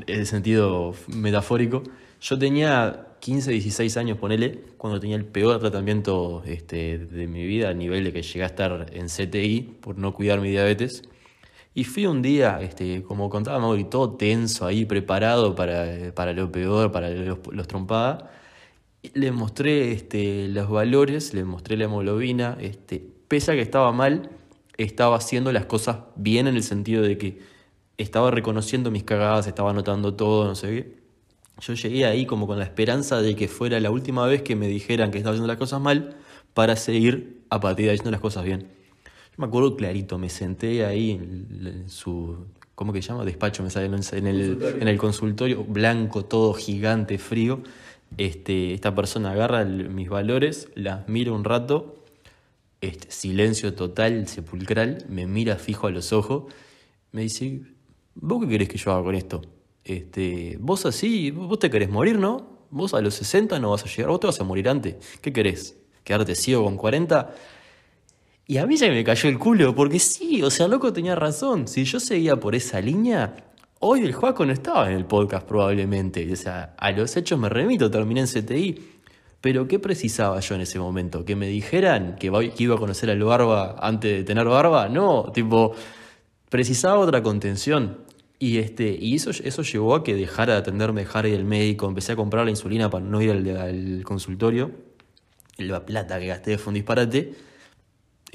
en 0.08 0.20
el 0.20 0.26
sentido 0.26 0.94
metafórico. 1.08 1.84
Yo 2.22 2.38
tenía 2.38 3.08
15, 3.20 3.52
16 3.52 3.98
años, 3.98 4.18
ponele, 4.18 4.60
cuando 4.78 5.00
tenía 5.00 5.16
el 5.16 5.26
peor 5.26 5.60
tratamiento 5.60 6.44
este, 6.46 6.98
de 6.98 7.28
mi 7.28 7.46
vida, 7.46 7.70
a 7.70 7.74
nivel 7.74 8.04
de 8.04 8.14
que 8.14 8.22
llegué 8.22 8.44
a 8.44 8.48
estar 8.48 8.88
en 8.94 9.08
CTI 9.08 9.78
por 9.82 9.98
no 9.98 10.14
cuidar 10.14 10.40
mi 10.40 10.50
diabetes. 10.50 11.04
Y 11.74 11.84
fui 11.84 12.06
un 12.06 12.22
día, 12.22 12.60
este, 12.62 13.04
como 13.04 13.30
contaba 13.30 13.60
Mauri, 13.60 13.84
todo 13.86 14.12
tenso 14.16 14.66
ahí, 14.66 14.86
preparado 14.86 15.56
para, 15.56 16.14
para 16.14 16.32
lo 16.32 16.50
peor, 16.50 16.92
para 16.92 17.10
los, 17.10 17.40
los 17.52 17.68
trompadas. 17.68 18.24
Le 19.14 19.32
mostré 19.32 19.92
este, 19.92 20.48
los 20.48 20.70
valores, 20.70 21.34
le 21.34 21.44
mostré 21.44 21.78
la 21.78 21.86
hemoglobina, 21.86 22.58
este, 22.60 23.06
pese 23.28 23.52
a 23.52 23.56
que 23.56 23.62
estaba 23.62 23.92
mal, 23.92 24.30
estaba 24.78 25.18
haciendo 25.18 25.52
las 25.52 25.66
cosas 25.66 25.98
bien 26.16 26.48
en 26.48 26.56
el 26.56 26.64
sentido 26.64 27.02
de 27.02 27.18
que 27.18 27.40
estaba 27.98 28.32
reconociendo 28.32 28.92
mis 28.92 29.04
cagadas, 29.04 29.48
estaba 29.48 29.72
anotando 29.72 30.14
todo, 30.14 30.46
no 30.46 30.56
sé 30.56 30.68
qué. 30.68 31.06
Yo 31.62 31.74
llegué 31.74 32.06
ahí 32.06 32.26
como 32.26 32.48
con 32.48 32.60
la 32.60 32.66
esperanza 32.66 33.22
de 33.22 33.36
que 33.36 33.48
fuera 33.48 33.80
la 33.80 33.90
última 33.90 34.26
vez 34.28 34.42
que 34.42 34.56
me 34.56 34.68
dijeran 34.68 35.12
que 35.12 35.18
estaba 35.18 35.34
haciendo 35.34 35.48
las 35.48 35.58
cosas 35.58 35.80
mal 35.80 36.18
para 36.54 36.76
seguir 36.76 37.44
a 37.50 37.60
partir 37.60 37.86
de 37.86 37.92
ahí 37.92 37.96
haciendo 37.96 38.12
las 38.12 38.20
cosas 38.20 38.44
bien. 38.44 38.62
Yo 38.62 39.36
me 39.38 39.46
acuerdo 39.46 39.76
clarito, 39.78 40.18
me 40.18 40.30
senté 40.30 40.86
ahí 40.86 41.12
en, 41.12 41.86
su, 41.88 42.46
¿cómo 42.76 42.92
que 42.92 43.02
se 43.02 43.10
llama? 43.10 43.24
Despacho, 43.24 43.64
me 43.64 43.70
sale, 43.70 43.86
en 43.86 44.28
el, 44.28 44.78
en 44.82 44.88
el 44.88 44.98
consultorio, 44.98 45.64
blanco, 45.64 46.26
todo 46.26 46.54
gigante, 46.54 47.18
frío. 47.18 47.62
Este, 48.18 48.74
esta 48.74 48.96
persona 48.96 49.32
agarra 49.32 49.66
mis 49.66 50.10
valores, 50.10 50.70
las 50.76 51.08
mira 51.10 51.32
un 51.32 51.44
rato, 51.44 52.04
este, 52.82 53.12
silencio 53.12 53.74
total, 53.74 54.28
sepulcral, 54.28 55.06
me 55.10 55.28
mira 55.28 55.56
fijo 55.58 55.88
a 55.88 55.92
los 55.92 56.14
ojos, 56.14 56.54
me 57.12 57.22
dice, 57.22 57.62
¿vos 58.16 58.44
qué 58.44 58.50
querés 58.50 58.70
que 58.70 58.78
yo 58.78 58.92
haga 58.92 59.04
con 59.04 59.16
esto? 59.16 59.42
Este, 59.84 60.58
vos 60.60 60.86
así, 60.86 61.32
vos 61.32 61.60
te 61.60 61.70
querés 61.70 61.90
morir, 61.90 62.18
¿no? 62.18 62.68
Vos 62.72 62.94
a 62.94 63.02
los 63.02 63.16
60 63.16 63.60
no 63.60 63.72
vas 63.72 63.84
a 63.84 63.88
llegar, 63.88 64.10
vos 64.10 64.20
te 64.20 64.28
vas 64.28 64.40
a 64.40 64.44
morir 64.44 64.68
antes. 64.70 64.96
¿Qué 65.22 65.32
querés? 65.32 65.78
¿Quedarte 66.04 66.36
ciego 66.36 66.64
con 66.64 66.78
40? 66.78 67.36
Y 68.48 68.58
a 68.58 68.66
mí 68.66 68.78
se 68.78 68.90
me 68.90 69.04
cayó 69.04 69.30
el 69.30 69.40
culo, 69.40 69.74
porque 69.74 70.00
sí, 70.00 70.44
o 70.44 70.52
sea, 70.52 70.68
loco 70.68 70.94
tenía 70.94 71.16
razón. 71.16 71.68
Si 71.68 71.84
yo 71.84 72.00
seguía 72.00 72.40
por 72.40 72.56
esa 72.56 72.80
línea, 72.80 73.36
hoy 73.80 74.02
el 74.02 74.14
Juaco 74.14 74.46
no 74.46 74.54
estaba 74.54 74.90
en 74.90 74.96
el 74.96 75.06
podcast 75.06 75.48
probablemente. 75.48 76.32
O 76.32 76.36
sea, 76.36 76.76
a 76.78 76.92
los 76.92 77.16
hechos 77.18 77.40
me 77.40 77.50
remito, 77.50 77.90
terminé 77.90 78.22
en 78.22 78.28
CTI. 78.28 78.92
Pero 79.42 79.68
¿qué 79.68 79.78
precisaba 79.78 80.40
yo 80.40 80.56
en 80.56 80.62
ese 80.62 80.80
momento? 80.80 81.24
¿Que 81.24 81.36
me 81.36 81.48
dijeran 81.48 82.16
que, 82.16 82.28
iba 82.58 82.76
a 82.76 82.78
conocer 82.80 83.10
al 83.12 83.24
barba 83.24 83.76
antes 83.80 84.12
de 84.12 84.24
tener 84.24 84.46
barba? 84.48 84.90
No, 84.90 85.32
tipo, 85.34 85.74
precisaba 86.50 86.98
otra 86.98 87.22
contención. 87.22 88.00
Y, 88.40 88.58
este, 88.58 88.98
y 89.00 89.16
eso, 89.16 89.30
eso 89.30 89.62
llevó 89.62 89.96
a 89.96 90.04
que 90.04 90.16
dejara 90.16 90.54
de 90.54 90.60
atenderme, 90.60 91.04
ir 91.04 91.36
al 91.36 91.46
médico, 91.46 91.88
empecé 91.88 92.14
a 92.14 92.16
comprar 92.16 92.44
la 92.44 92.52
insulina 92.52 92.90
para 92.90 93.06
no 93.06 93.22
ir 93.22 93.32
al, 93.32 93.58
al 93.58 94.04
consultorio. 94.04 94.72
La 95.58 95.86
plata 95.86 96.20
que 96.20 96.28
gasté 96.28 96.58
fue 96.58 96.72
un 96.72 96.76
disparate 96.76 97.34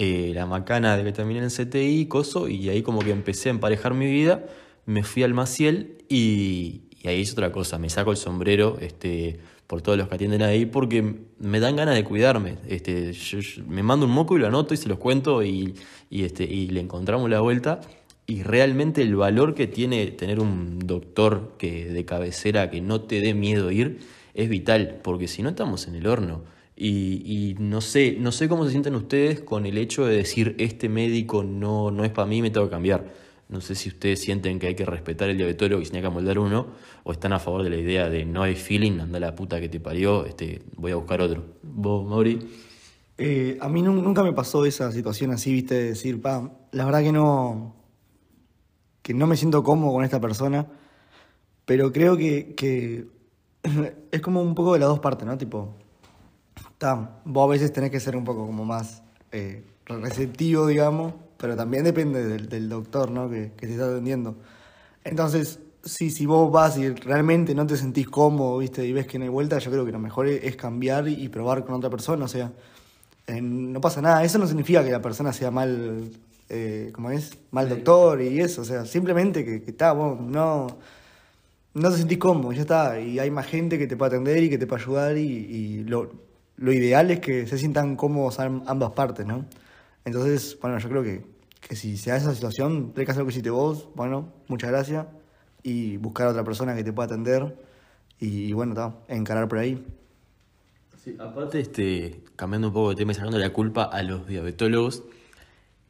eh, 0.02 0.32
la 0.34 0.46
macana 0.46 0.96
de 0.96 1.04
que 1.04 1.12
terminé 1.12 1.40
en 1.40 1.50
CTI, 1.50 2.06
coso, 2.06 2.48
y 2.48 2.70
ahí 2.70 2.80
como 2.80 3.00
que 3.00 3.10
empecé 3.10 3.50
a 3.50 3.52
emparejar 3.52 3.92
mi 3.92 4.06
vida, 4.06 4.46
me 4.86 5.02
fui 5.02 5.22
al 5.22 5.34
Maciel 5.34 5.98
y, 6.08 6.82
ahí 7.04 7.20
hice 7.20 7.32
otra 7.32 7.52
cosa, 7.52 7.78
me 7.78 7.90
saco 7.90 8.10
el 8.10 8.16
sombrero 8.16 8.76
este, 8.80 9.38
por 9.66 9.82
todos 9.82 9.96
los 9.98 10.08
que 10.08 10.14
atienden 10.16 10.42
ahí 10.42 10.66
porque 10.66 11.16
me 11.38 11.60
dan 11.60 11.76
ganas 11.76 11.94
de 11.94 12.04
cuidarme. 12.04 12.56
Este, 12.68 13.12
yo- 13.12 13.38
yo- 13.40 13.62
me 13.66 13.82
mando 13.82 14.06
un 14.06 14.12
moco 14.12 14.36
y 14.36 14.40
lo 14.40 14.46
anoto 14.48 14.74
y 14.74 14.76
se 14.76 14.88
los 14.88 14.98
cuento 14.98 15.42
y, 15.42 15.74
y, 16.10 16.24
este, 16.24 16.44
y 16.44 16.68
le 16.68 16.80
encontramos 16.80 17.30
la 17.30 17.40
vuelta. 17.40 17.80
Y 18.26 18.42
realmente 18.42 19.02
el 19.02 19.16
valor 19.16 19.54
que 19.54 19.66
tiene 19.66 20.06
tener 20.12 20.38
un 20.40 20.78
doctor 20.80 21.54
que, 21.58 21.86
de 21.86 22.04
cabecera 22.04 22.70
que 22.70 22.80
no 22.80 23.00
te 23.02 23.20
dé 23.20 23.34
miedo 23.34 23.70
ir 23.72 24.00
es 24.34 24.48
vital, 24.48 25.00
porque 25.02 25.26
si 25.28 25.42
no 25.42 25.48
estamos 25.50 25.88
en 25.88 25.96
el 25.96 26.06
horno. 26.06 26.44
Y, 26.76 27.22
y 27.26 27.56
no 27.58 27.80
sé, 27.80 28.16
no 28.18 28.32
sé 28.32 28.48
cómo 28.48 28.64
se 28.64 28.70
sienten 28.70 28.94
ustedes 28.94 29.40
con 29.40 29.66
el 29.66 29.76
hecho 29.78 30.06
de 30.06 30.16
decir 30.16 30.54
este 30.58 30.88
médico 30.88 31.42
no, 31.44 31.90
no 31.90 32.04
es 32.04 32.10
para 32.10 32.26
mí, 32.26 32.40
me 32.40 32.50
tengo 32.50 32.66
que 32.66 32.70
cambiar. 32.70 33.12
No 33.50 33.60
sé 33.60 33.74
si 33.74 33.88
ustedes 33.88 34.20
sienten 34.20 34.58
que 34.60 34.68
hay 34.68 34.74
que 34.76 34.84
respetar 34.84 35.28
el 35.28 35.36
diabetólogo 35.36 35.82
y 35.82 35.84
se 35.84 35.90
tiene 35.90 36.06
que 36.06 36.12
moldar 36.14 36.38
uno, 36.38 36.68
o 37.02 37.10
están 37.12 37.32
a 37.32 37.40
favor 37.40 37.64
de 37.64 37.70
la 37.70 37.76
idea 37.76 38.08
de 38.08 38.24
no 38.24 38.42
hay 38.44 38.54
feeling, 38.54 39.00
anda 39.00 39.18
la 39.18 39.34
puta 39.34 39.60
que 39.60 39.68
te 39.68 39.80
parió, 39.80 40.24
este, 40.24 40.62
voy 40.76 40.92
a 40.92 40.96
buscar 40.96 41.20
otro. 41.20 41.44
¿Vos, 41.62 42.06
Mauri? 42.08 42.38
Eh, 43.18 43.58
a 43.60 43.68
mí 43.68 43.82
nun- 43.82 44.02
nunca 44.02 44.22
me 44.22 44.32
pasó 44.32 44.64
esa 44.64 44.92
situación 44.92 45.32
así, 45.32 45.52
viste, 45.52 45.74
de 45.74 45.84
decir, 45.90 46.22
pa, 46.22 46.50
la 46.70 46.84
verdad 46.84 47.02
que 47.02 47.12
no, 47.12 47.74
que 49.02 49.14
no 49.14 49.26
me 49.26 49.36
siento 49.36 49.62
cómodo 49.64 49.92
con 49.94 50.04
esta 50.04 50.20
persona, 50.20 50.66
pero 51.64 51.92
creo 51.92 52.16
que, 52.16 52.54
que 52.54 53.06
es 54.12 54.20
como 54.20 54.42
un 54.42 54.54
poco 54.54 54.74
de 54.74 54.78
las 54.78 54.88
dos 54.88 55.00
partes, 55.00 55.26
¿no? 55.26 55.36
Tipo, 55.36 55.74
ta, 56.78 57.20
vos 57.24 57.48
a 57.48 57.50
veces 57.50 57.72
tenés 57.72 57.90
que 57.90 57.98
ser 58.00 58.16
un 58.16 58.24
poco 58.24 58.46
como 58.46 58.64
más 58.64 59.02
eh, 59.32 59.64
receptivo, 59.86 60.66
digamos, 60.68 61.14
pero 61.40 61.56
también 61.56 61.84
depende 61.84 62.26
del, 62.26 62.48
del 62.48 62.68
doctor, 62.68 63.10
¿no? 63.10 63.30
Que, 63.30 63.52
que 63.56 63.66
te 63.66 63.72
está 63.72 63.86
atendiendo. 63.86 64.36
Entonces, 65.04 65.58
si, 65.82 66.10
si 66.10 66.26
vos 66.26 66.52
vas 66.52 66.76
y 66.76 66.90
realmente 66.90 67.54
no 67.54 67.66
te 67.66 67.76
sentís 67.76 68.08
cómodo, 68.08 68.58
viste, 68.58 68.86
y 68.86 68.92
ves 68.92 69.06
que 69.06 69.18
no 69.18 69.24
hay 69.24 69.30
vuelta, 69.30 69.58
yo 69.58 69.70
creo 69.70 69.84
que 69.86 69.92
lo 69.92 69.98
mejor 69.98 70.26
es, 70.26 70.56
cambiar 70.56 71.08
y, 71.08 71.28
probar 71.28 71.64
con 71.64 71.74
otra 71.74 71.88
persona, 71.88 72.26
o 72.26 72.28
sea, 72.28 72.52
eh, 73.26 73.40
no 73.40 73.80
pasa 73.80 74.02
nada. 74.02 74.22
Eso 74.22 74.38
no 74.38 74.46
significa 74.46 74.84
que 74.84 74.90
la 74.90 75.00
persona 75.00 75.32
sea 75.32 75.50
mal, 75.50 76.10
eh, 76.50 76.90
¿cómo 76.92 77.10
es? 77.10 77.38
Mal 77.50 77.68
doctor 77.68 78.20
y 78.20 78.40
eso, 78.40 78.60
o 78.60 78.64
sea, 78.64 78.84
simplemente 78.84 79.44
que 79.44 79.70
está, 79.70 79.92
vos 79.92 80.20
no, 80.20 80.66
no 81.72 81.90
te 81.90 81.96
sentís 81.96 82.18
cómodo, 82.18 82.52
ya 82.52 82.62
está. 82.62 83.00
Y 83.00 83.18
hay 83.18 83.30
más 83.30 83.46
gente 83.46 83.78
que 83.78 83.86
te 83.86 83.96
puede 83.96 84.16
atender 84.16 84.42
y 84.42 84.50
que 84.50 84.58
te 84.58 84.66
puede 84.66 84.82
ayudar 84.82 85.16
y, 85.16 85.22
y 85.22 85.84
lo, 85.84 86.12
lo 86.56 86.72
ideal 86.72 87.10
es 87.10 87.20
que 87.20 87.46
se 87.46 87.56
sientan 87.56 87.96
cómodos 87.96 88.38
am- 88.40 88.64
ambas 88.66 88.90
partes, 88.90 89.24
¿no? 89.26 89.46
Entonces, 90.04 90.58
bueno, 90.60 90.78
yo 90.78 90.88
creo 90.88 91.02
que, 91.02 91.24
que 91.60 91.76
si 91.76 91.96
se 91.96 92.10
da 92.10 92.16
esa 92.16 92.34
situación, 92.34 92.92
tenés 92.92 93.06
que 93.06 93.12
hacer 93.12 93.20
lo 93.20 93.26
que 93.26 93.32
hiciste 93.32 93.50
vos, 93.50 93.88
bueno, 93.94 94.32
muchas 94.48 94.70
gracias, 94.70 95.06
y 95.62 95.96
buscar 95.98 96.26
a 96.26 96.30
otra 96.30 96.44
persona 96.44 96.74
que 96.74 96.84
te 96.84 96.92
pueda 96.92 97.06
atender 97.06 97.56
y, 98.18 98.52
bueno, 98.52 98.72
está, 98.72 98.94
encarar 99.08 99.48
por 99.48 99.58
ahí. 99.58 99.84
Sí, 101.02 101.16
aparte, 101.18 101.60
este, 101.60 102.20
cambiando 102.36 102.68
un 102.68 102.74
poco 102.74 102.90
de 102.90 102.96
tema 102.96 103.12
y 103.12 103.14
sacando 103.14 103.38
la 103.38 103.50
culpa 103.50 103.84
a 103.84 104.02
los 104.02 104.26
diabetólogos, 104.26 105.02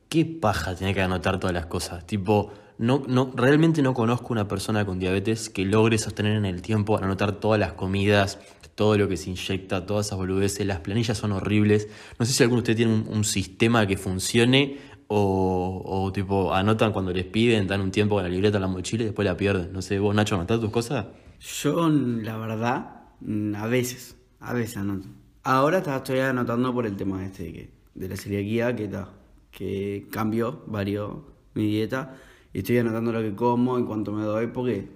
qué 0.08 0.24
paja 0.24 0.76
tener 0.76 0.94
que 0.94 1.02
anotar 1.02 1.40
todas 1.40 1.54
las 1.54 1.66
cosas. 1.66 2.06
Tipo, 2.06 2.52
no, 2.78 3.02
no, 3.08 3.32
realmente 3.34 3.82
no 3.82 3.94
conozco 3.94 4.32
una 4.32 4.46
persona 4.46 4.84
con 4.86 4.98
diabetes 4.98 5.50
que 5.50 5.64
logre 5.64 5.98
sostener 5.98 6.36
en 6.36 6.44
el 6.44 6.62
tiempo 6.62 6.98
anotar 6.98 7.32
todas 7.32 7.58
las 7.58 7.72
comidas, 7.72 8.38
todo 8.80 8.96
lo 8.96 9.08
que 9.08 9.18
se 9.18 9.28
inyecta, 9.28 9.84
todas 9.84 10.06
esas 10.06 10.16
boludeces. 10.16 10.66
Las 10.66 10.80
planillas 10.80 11.18
son 11.18 11.32
horribles. 11.32 11.86
No 12.18 12.24
sé 12.24 12.32
si 12.32 12.42
alguno 12.42 12.62
de 12.62 12.72
ustedes 12.72 12.76
tiene 12.78 12.94
un, 13.10 13.24
sistema 13.24 13.86
que 13.86 13.98
funcione 13.98 14.78
O, 15.06 16.10
tipo, 16.14 16.54
anotan 16.54 16.90
cuando 16.90 17.12
les 17.12 17.26
piden, 17.26 17.66
dan 17.66 17.82
un 17.82 17.90
tiempo 17.90 18.14
con 18.14 18.24
la 18.24 18.30
libreta 18.30 18.56
en 18.56 18.62
la 18.62 18.68
mochila 18.68 19.02
y 19.02 19.06
después 19.06 19.26
la 19.26 19.36
pierden. 19.36 19.70
No 19.70 19.82
sé, 19.82 19.98
vos 19.98 20.14
Nacho, 20.14 20.36
¿anotás 20.36 20.60
tus 20.60 20.70
cosas? 20.70 21.08
Yo, 21.40 21.90
la 21.90 22.38
verdad, 22.38 23.02
mm, 23.20 23.54
a 23.54 23.66
veces, 23.66 24.16
a 24.38 24.54
veces 24.54 24.78
anoto. 24.78 25.08
Ahora 25.42 25.80
estoy 25.80 26.20
anotando 26.20 26.72
por 26.72 26.86
el 26.86 26.96
tema 26.96 27.22
este 27.22 27.42
de, 27.42 27.52
que, 27.52 27.70
de 27.94 28.08
la 28.08 28.16
celiaquía, 28.16 28.74
que, 28.74 28.88
ta, 28.88 29.12
que 29.50 30.08
cambió, 30.10 30.64
varió 30.66 31.26
mi 31.52 31.66
dieta. 31.66 32.16
Y 32.54 32.60
estoy 32.60 32.78
anotando 32.78 33.12
lo 33.12 33.20
que 33.20 33.34
como 33.34 33.78
y 33.78 33.84
cuánto 33.84 34.10
me 34.12 34.22
doy 34.22 34.46
porque 34.46 34.88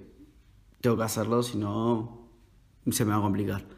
tengo 0.81 0.97
que 0.97 1.03
hacerlo, 1.03 1.43
si 1.43 1.59
no 1.59 2.31
se 2.91 3.05
me 3.05 3.11
va 3.11 3.19
a 3.19 3.21
complicar. 3.21 3.74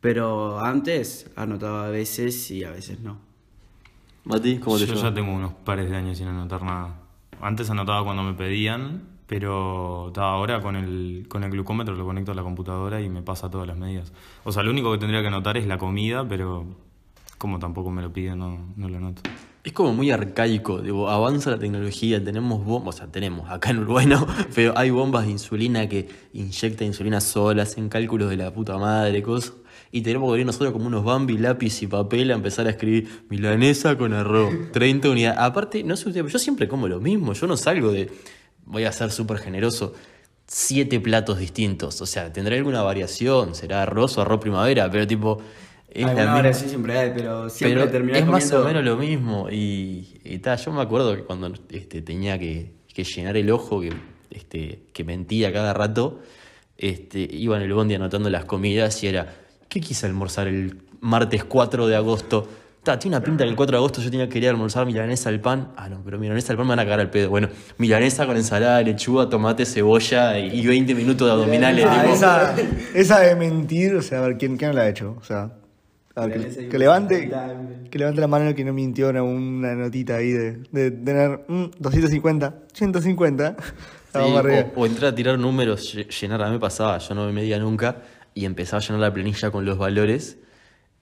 Pero 0.00 0.60
antes 0.60 1.30
anotaba 1.36 1.86
a 1.86 1.90
veces 1.90 2.50
y 2.50 2.64
a 2.64 2.70
veces 2.70 3.00
no. 3.00 3.18
Mati, 4.24 4.58
¿cómo 4.58 4.78
te 4.78 4.86
Yo 4.86 4.94
ya 4.94 5.12
tengo 5.12 5.32
unos 5.32 5.52
pares 5.52 5.90
de 5.90 5.96
años 5.96 6.18
sin 6.18 6.28
anotar 6.28 6.62
nada. 6.62 7.00
Antes 7.40 7.70
anotaba 7.70 8.04
cuando 8.04 8.22
me 8.22 8.34
pedían, 8.34 9.02
pero 9.26 10.12
ahora 10.16 10.60
con 10.60 10.76
el, 10.76 11.26
con 11.28 11.44
el 11.44 11.50
glucómetro 11.50 11.94
lo 11.94 12.04
conecto 12.04 12.32
a 12.32 12.34
la 12.34 12.42
computadora 12.42 13.00
y 13.00 13.08
me 13.08 13.22
pasa 13.22 13.50
todas 13.50 13.66
las 13.66 13.76
medidas. 13.76 14.12
O 14.44 14.52
sea, 14.52 14.62
lo 14.62 14.70
único 14.70 14.92
que 14.92 14.98
tendría 14.98 15.20
que 15.22 15.28
anotar 15.28 15.56
es 15.56 15.66
la 15.66 15.78
comida, 15.78 16.26
pero 16.28 16.66
como 17.38 17.58
tampoco 17.58 17.90
me 17.90 18.02
lo 18.02 18.12
piden, 18.12 18.38
no, 18.38 18.58
no 18.76 18.88
lo 18.88 18.98
anoto. 18.98 19.22
Es 19.64 19.72
como 19.72 19.92
muy 19.92 20.10
arcaico, 20.10 20.80
digo, 20.80 21.10
avanza 21.10 21.50
la 21.50 21.58
tecnología, 21.58 22.22
tenemos 22.22 22.64
bombas, 22.64 22.94
o 22.94 22.98
sea, 22.98 23.06
tenemos 23.08 23.50
acá 23.50 23.70
en 23.70 23.80
Uruguay 23.80 24.06
no, 24.06 24.26
pero 24.54 24.72
hay 24.78 24.90
bombas 24.90 25.26
de 25.26 25.32
insulina 25.32 25.88
que 25.88 26.08
inyectan 26.32 26.86
insulina 26.86 27.20
sola, 27.20 27.64
hacen 27.64 27.88
cálculos 27.88 28.30
de 28.30 28.36
la 28.36 28.52
puta 28.52 28.78
madre, 28.78 29.22
cosas. 29.22 29.54
Y 29.90 30.02
tenemos 30.02 30.28
que 30.28 30.32
venir 30.32 30.46
nosotros 30.46 30.72
como 30.72 30.86
unos 30.86 31.04
Bambi, 31.04 31.38
lápiz 31.38 31.82
y 31.82 31.86
papel 31.86 32.30
a 32.30 32.34
empezar 32.34 32.66
a 32.66 32.70
escribir 32.70 33.24
milanesa 33.30 33.96
con 33.98 34.12
arroz, 34.12 34.52
30 34.72 35.10
unidades. 35.10 35.38
Aparte, 35.40 35.82
no 35.82 35.96
sé 35.96 36.08
usted, 36.08 36.20
pero 36.20 36.32
yo 36.32 36.38
siempre 36.38 36.68
como 36.68 36.88
lo 36.88 37.00
mismo, 37.00 37.32
yo 37.32 37.46
no 37.46 37.56
salgo 37.56 37.90
de, 37.90 38.10
voy 38.64 38.84
a 38.84 38.92
ser 38.92 39.10
súper 39.10 39.38
generoso, 39.38 39.94
siete 40.46 41.00
platos 41.00 41.38
distintos. 41.38 42.00
O 42.00 42.06
sea, 42.06 42.32
tendré 42.32 42.58
alguna 42.58 42.82
variación, 42.82 43.54
será 43.54 43.82
arroz 43.82 44.18
o 44.18 44.22
arroz 44.22 44.40
primavera, 44.40 44.90
pero 44.90 45.06
tipo... 45.06 45.42
Es 45.90 46.04
Alguna 46.04 46.24
misma- 46.24 46.38
hora 46.38 46.52
sí 46.52 46.68
siempre 46.68 46.98
hay, 46.98 47.12
pero 47.14 47.48
siempre 47.48 47.80
pero 47.80 47.90
terminás 47.90 48.20
es 48.20 48.26
más 48.26 48.52
o 48.52 48.64
menos 48.64 48.84
lo 48.84 48.96
mismo. 48.96 49.48
Y, 49.50 50.20
y 50.24 50.38
ta, 50.38 50.56
yo 50.56 50.72
me 50.72 50.82
acuerdo 50.82 51.16
que 51.16 51.22
cuando 51.24 51.50
este, 51.70 52.02
tenía 52.02 52.38
que, 52.38 52.72
que 52.92 53.04
llenar 53.04 53.36
el 53.36 53.50
ojo, 53.50 53.80
que, 53.80 53.92
este, 54.30 54.82
que 54.92 55.04
mentía 55.04 55.52
cada 55.52 55.72
rato, 55.72 56.20
este, 56.76 57.20
iba 57.30 57.56
en 57.56 57.62
el 57.62 57.72
bondi 57.72 57.94
anotando 57.94 58.28
las 58.30 58.44
comidas 58.44 59.02
y 59.02 59.08
era, 59.08 59.34
¿qué 59.68 59.80
quise 59.80 60.06
almorzar 60.06 60.46
el 60.46 60.78
martes 61.00 61.42
4 61.44 61.86
de 61.86 61.96
agosto? 61.96 62.46
Ta, 62.82 62.98
tiene 62.98 63.16
una 63.16 63.24
pinta 63.24 63.44
que 63.44 63.50
el 63.50 63.56
4 63.56 63.72
de 63.72 63.78
agosto 63.78 64.00
yo 64.00 64.10
tenía 64.10 64.28
que 64.28 64.38
ir 64.38 64.46
a 64.46 64.50
almorzar 64.50 64.86
milanesa 64.86 65.30
al 65.30 65.40
pan. 65.40 65.72
Ah, 65.76 65.88
no, 65.88 66.00
pero 66.04 66.18
milanesa 66.18 66.52
al 66.52 66.58
pan 66.58 66.66
me 66.66 66.70
van 66.72 66.78
a 66.80 66.84
cagar 66.84 67.00
al 67.00 67.10
pedo. 67.10 67.30
Bueno, 67.30 67.48
milanesa 67.78 68.26
con 68.26 68.36
ensalada, 68.36 68.80
lechuga, 68.82 69.28
tomate, 69.28 69.64
cebolla 69.66 70.38
y, 70.38 70.60
y 70.60 70.66
20 70.66 70.94
minutos 70.94 71.26
de 71.26 71.32
abdominales. 71.32 71.84
Ah, 71.88 72.06
esa, 72.12 72.54
esa 72.94 73.20
de 73.20 73.34
mentir, 73.34 73.94
o 73.96 74.02
sea, 74.02 74.18
a 74.18 74.28
ver, 74.28 74.36
¿quién, 74.38 74.56
quién 74.56 74.74
la 74.76 74.82
ha 74.82 74.88
hecho? 74.88 75.16
O 75.20 75.24
sea, 75.24 75.50
a 76.18 76.26
ver, 76.26 76.36
Milanesa 76.38 76.60
y 76.60 76.64
que, 76.64 76.68
que 76.70 76.78
levante, 76.78 77.30
que 77.90 77.98
levante 77.98 78.20
la 78.20 78.26
mano 78.26 78.48
el 78.48 78.54
que 78.54 78.64
no 78.64 78.72
mintió 78.72 79.10
en 79.10 79.20
una 79.20 79.74
notita 79.74 80.16
ahí 80.16 80.30
de, 80.32 80.58
de 80.72 80.90
tener 80.90 81.44
mm, 81.48 81.64
250, 81.78 82.54
150. 82.72 83.56
Sí, 84.12 84.18
o, 84.18 84.80
o 84.80 84.86
entrar 84.86 85.12
a 85.12 85.14
tirar 85.14 85.38
números, 85.38 85.94
lle- 85.94 86.08
llenar, 86.08 86.42
a 86.42 86.46
mí 86.46 86.52
me 86.52 86.58
pasaba, 86.60 86.98
yo 86.98 87.14
no 87.14 87.26
me 87.26 87.32
medía 87.32 87.58
nunca, 87.58 87.96
y 88.34 88.44
empezaba 88.46 88.80
a 88.82 88.84
llenar 88.84 89.00
la 89.00 89.12
planilla 89.12 89.50
con 89.50 89.64
los 89.64 89.76
valores, 89.78 90.38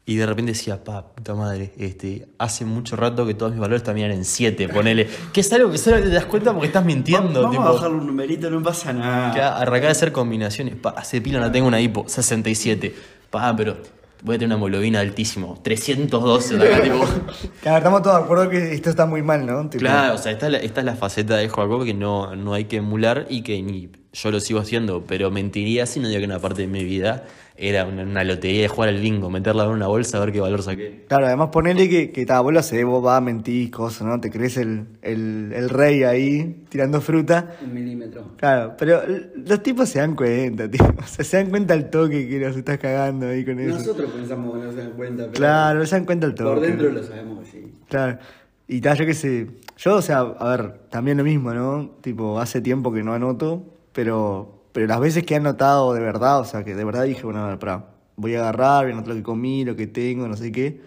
y 0.08 0.16
de 0.16 0.26
repente 0.26 0.52
decía, 0.52 0.82
pa, 0.85 1.12
puta 1.14 1.35
madre, 1.35 1.73
este, 1.78 2.28
hace 2.38 2.64
mucho 2.64 2.94
rato 2.96 3.26
que 3.26 3.35
todos 3.35 3.52
mis 3.52 3.61
valores 3.61 3.82
también 3.82 4.06
eran 4.06 4.18
en 4.18 4.25
7, 4.25 4.68
ponele. 4.68 5.08
Que 5.32 5.40
es 5.40 5.52
algo 5.52 5.70
que 5.70 5.78
solo 5.78 6.00
te 6.00 6.08
das 6.11 6.26
cuenta 6.26 6.52
porque 6.52 6.66
estás 6.68 6.85
mintiendo, 6.85 7.42
Vamos 7.42 7.56
tipo. 7.56 7.62
a 7.68 7.73
bajarle 7.73 7.96
un 7.96 8.06
numerito, 8.06 8.49
no 8.50 8.62
pasa 8.62 8.92
nada. 8.92 9.32
Que 9.35 9.40
arrancar 9.40 9.88
a 9.88 9.92
hacer 9.92 10.12
combinaciones, 10.12 10.76
pa, 10.76 10.90
hace 10.90 11.20
pila 11.20 11.41
no 11.41 11.50
tengo 11.50 11.67
una 11.69 11.80
hipo, 11.80 12.04
67, 12.08 12.95
pa, 13.30 13.54
pero 13.56 13.76
voy 14.23 14.37
a 14.37 14.39
tener 14.39 14.47
una 14.47 14.57
hemoglobina 14.57 15.00
altísimo, 15.00 15.61
312, 15.63 16.57
acá, 16.57 16.83
tipo. 16.83 17.05
Claro, 17.63 17.79
estamos 17.79 18.02
todos 18.02 18.19
de 18.19 18.25
acuerdo 18.25 18.50
que 18.50 18.75
esto 18.75 18.91
está 18.91 19.07
muy 19.07 19.23
mal, 19.23 19.47
¿no? 19.47 19.69
Tipo, 19.69 19.81
Claro, 19.81 20.15
o 20.15 20.19
sea, 20.19 20.33
esta 20.33 20.47
es 20.47 20.52
la, 20.52 20.59
esta 20.59 20.81
es 20.81 20.87
la 20.87 20.97
faceta 20.97 21.37
de 21.37 21.49
Joaco 21.49 21.85
que 21.85 21.95
no, 21.95 22.35
no 22.37 22.55
hay 22.55 22.65
que 22.65 22.76
emular 22.76 23.26
y 23.29 23.43
que 23.43 23.63
ni 23.63 23.91
yo 24.13 24.31
lo 24.31 24.41
sigo 24.41 24.61
haciendo, 24.61 25.05
pero 25.07 25.31
mentiría 25.31 25.87
si 25.87 26.00
no 26.00 26.09
digo 26.09 26.21
que 26.21 26.26
una 26.26 26.39
parte 26.39 26.63
de 26.63 26.69
mi 26.69 26.85
vida 26.85 27.25
era 27.58 27.84
una, 27.86 28.02
una 28.02 28.23
lotería 28.25 28.62
de 28.62 28.69
jugar 28.69 28.90
al 28.90 29.00
bingo, 29.00 29.30
meterla 29.30 29.64
en 29.64 29.71
una 29.71 29.86
bolsa 29.86 30.19
a 30.19 30.21
ver 30.21 30.32
qué 30.32 30.40
valor 30.40 30.62
saqué. 30.62 31.04
Claro, 31.08 31.26
además 31.26 31.49
ponele 31.50 31.88
que, 31.88 32.10
que 32.10 32.26
ta, 32.26 32.40
vos 32.40 32.52
lo 32.52 32.60
hacés, 32.60 32.84
vos 32.84 33.02
vas 33.02 33.19
a 33.19 33.21
mentir 33.21 33.71
cosas, 33.71 34.06
¿no? 34.06 34.21
Te 34.21 34.30
crees 34.30 34.56
el, 34.56 34.86
el, 35.02 35.52
el 35.54 35.69
rey 35.71 36.02
ahí 36.02 36.64
tirando 36.69 37.00
fruta. 37.00 37.56
Un 37.64 37.75
milímetro. 37.75 38.32
Claro, 38.36 38.75
pero 38.78 39.02
los 39.34 39.62
tipos 39.62 39.88
se 39.88 39.99
dan 40.00 40.14
cuenta, 40.14 40.71
tío. 40.71 40.82
O 40.99 41.06
sea, 41.06 41.25
se 41.25 41.36
dan 41.38 41.50
cuenta 41.50 41.75
al 41.75 41.88
toque 41.90 42.28
que 42.28 42.38
nos 42.38 42.56
estás 42.56 42.78
cagando 42.78 43.28
ahí 43.28 43.45
con 43.45 43.58
eso. 43.58 43.76
Nosotros 43.78 44.10
pensamos 44.10 44.54
que 44.58 44.64
no 44.64 44.73
se 44.73 44.78
dan 44.78 44.90
cuenta, 44.92 45.23
pero 45.25 45.32
Claro, 45.32 45.86
se 45.86 45.97
dan 45.97 46.04
cuenta 46.04 46.26
al 46.26 46.34
toque. 46.34 46.50
por 46.50 46.60
dentro 46.60 46.90
lo 46.90 47.02
sabemos 47.02 47.45
que 47.45 47.50
sí. 47.50 47.73
Claro. 47.88 48.19
Y 48.69 48.80
tal, 48.80 48.99
yo 48.99 49.06
qué 49.06 49.14
sé. 49.14 49.47
Yo, 49.78 49.97
o 49.97 50.02
sea, 50.02 50.19
a 50.21 50.56
ver, 50.56 50.73
también 50.90 51.19
lo 51.19 51.25
mismo, 51.25 51.54
¿no? 51.54 51.90
Tipo, 52.00 52.40
hace 52.40 52.60
tiempo 52.60 52.92
que 52.92 53.02
no 53.02 53.12
anoto, 53.14 53.62
pero, 53.92 54.55
pero 54.76 54.86
las 54.89 55.00
veces 55.00 55.25
que 55.25 55.32
he 55.32 55.36
anotado 55.39 55.95
de 55.95 56.00
verdad, 56.00 56.39
o 56.41 56.45
sea, 56.45 56.62
que 56.62 56.75
de 56.75 56.84
verdad 56.84 57.04
dije, 57.04 57.23
bueno, 57.23 57.43
a 57.43 57.49
ver, 57.49 57.58
pará, 57.58 57.86
voy 58.17 58.34
a 58.34 58.41
agarrar, 58.41 58.84
voy 58.84 58.91
a 58.93 58.95
anotar 58.95 59.08
lo 59.08 59.15
que 59.17 59.23
comí, 59.23 59.65
lo 59.65 59.75
que 59.75 59.86
tengo, 59.86 60.28
no 60.28 60.36
sé 60.36 60.52
qué. 60.52 60.82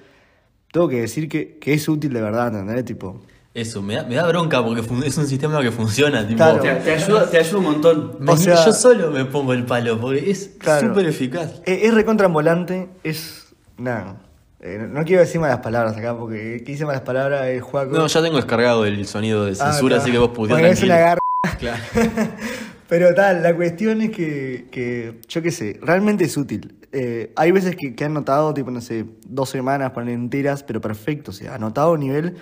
Tengo 0.72 0.88
que 0.88 1.02
decir 1.02 1.28
que, 1.28 1.58
que 1.58 1.74
es 1.74 1.90
útil 1.90 2.14
de 2.14 2.22
verdad, 2.22 2.56
¿entendés? 2.56 2.86
Tipo, 2.86 3.20
Eso, 3.56 3.82
me 3.82 3.96
da, 3.96 4.04
me 4.04 4.14
da 4.14 4.28
bronca 4.28 4.64
porque 4.64 4.82
es 5.08 5.18
un 5.18 5.26
sistema 5.26 5.60
que 5.64 5.72
funciona, 5.72 6.22
tipo. 6.28 6.38
Claro. 6.38 6.62
Te, 6.62 6.76
te 6.76 6.94
ayuda, 6.94 7.28
te 7.32 7.40
ayuda 7.40 7.58
un 7.58 7.64
montón. 7.64 8.16
me- 8.20 8.32
O 8.32 8.38
sea- 8.38 8.64
yo 8.64 8.72
solo 8.74 9.10
me 9.10 9.26
pongo 9.26 9.54
el 9.54 9.66
palo 9.66 10.00
porque 10.00 10.30
es 10.30 10.52
Claro. 10.60 10.90
súper 10.90 11.08
eficaz. 11.08 11.62
es, 11.66 11.84
es 11.86 11.92
recontraambulante, 11.96 12.90
es. 13.04 13.48
Nada. 13.80 14.18
eh, 14.62 14.88
no, 14.88 15.04
quiero 15.04 15.22
decir 15.22 15.42
malas 15.42 15.62
palabras 15.62 15.98
acá, 15.98 16.16
porque 16.16 16.58
el 16.58 16.64
que 16.64 16.74
dice 16.74 16.86
malas 16.86 17.02
palabras 17.02 17.48
es 17.48 17.64
Juaco. 17.64 17.98
No, 17.98 18.06
ya 18.06 18.22
tengo 18.22 18.36
descargado 18.36 18.86
el 18.86 19.08
sonido 19.08 19.46
de 19.46 19.54
Ah, 19.54 19.72
censura, 19.72 19.98
así 19.98 20.12
que 20.12 20.20
vos 20.20 20.30
puteás 20.30 20.60
Bueno, 20.60 20.72
es 20.72 20.84
una 20.84 20.98
garra. 20.98 21.20
Claro. 21.58 21.82
Pero 22.90 23.14
tal, 23.14 23.44
la 23.44 23.56
cuestión 23.56 24.02
es 24.02 24.10
que, 24.12 24.68
que 24.72 25.22
yo 25.28 25.42
qué 25.44 25.52
sé, 25.52 25.80
realmente 25.82 26.24
es 26.26 26.36
útil. 26.38 26.76
Eh, 26.92 27.32
hay 27.36 27.52
veces 27.52 27.76
que, 27.76 27.94
que 27.96 28.04
han 28.06 28.14
notado, 28.16 28.52
tipo, 28.54 28.72
no 28.72 28.82
sé, 28.82 29.06
dos 29.28 29.50
semanas 29.50 29.92
para 29.92 30.12
enteras, 30.12 30.64
pero 30.64 30.82
perfecto. 30.82 31.30
O 31.32 31.34
sea, 31.34 31.54
anotado 31.56 31.96
nivel, 31.98 32.38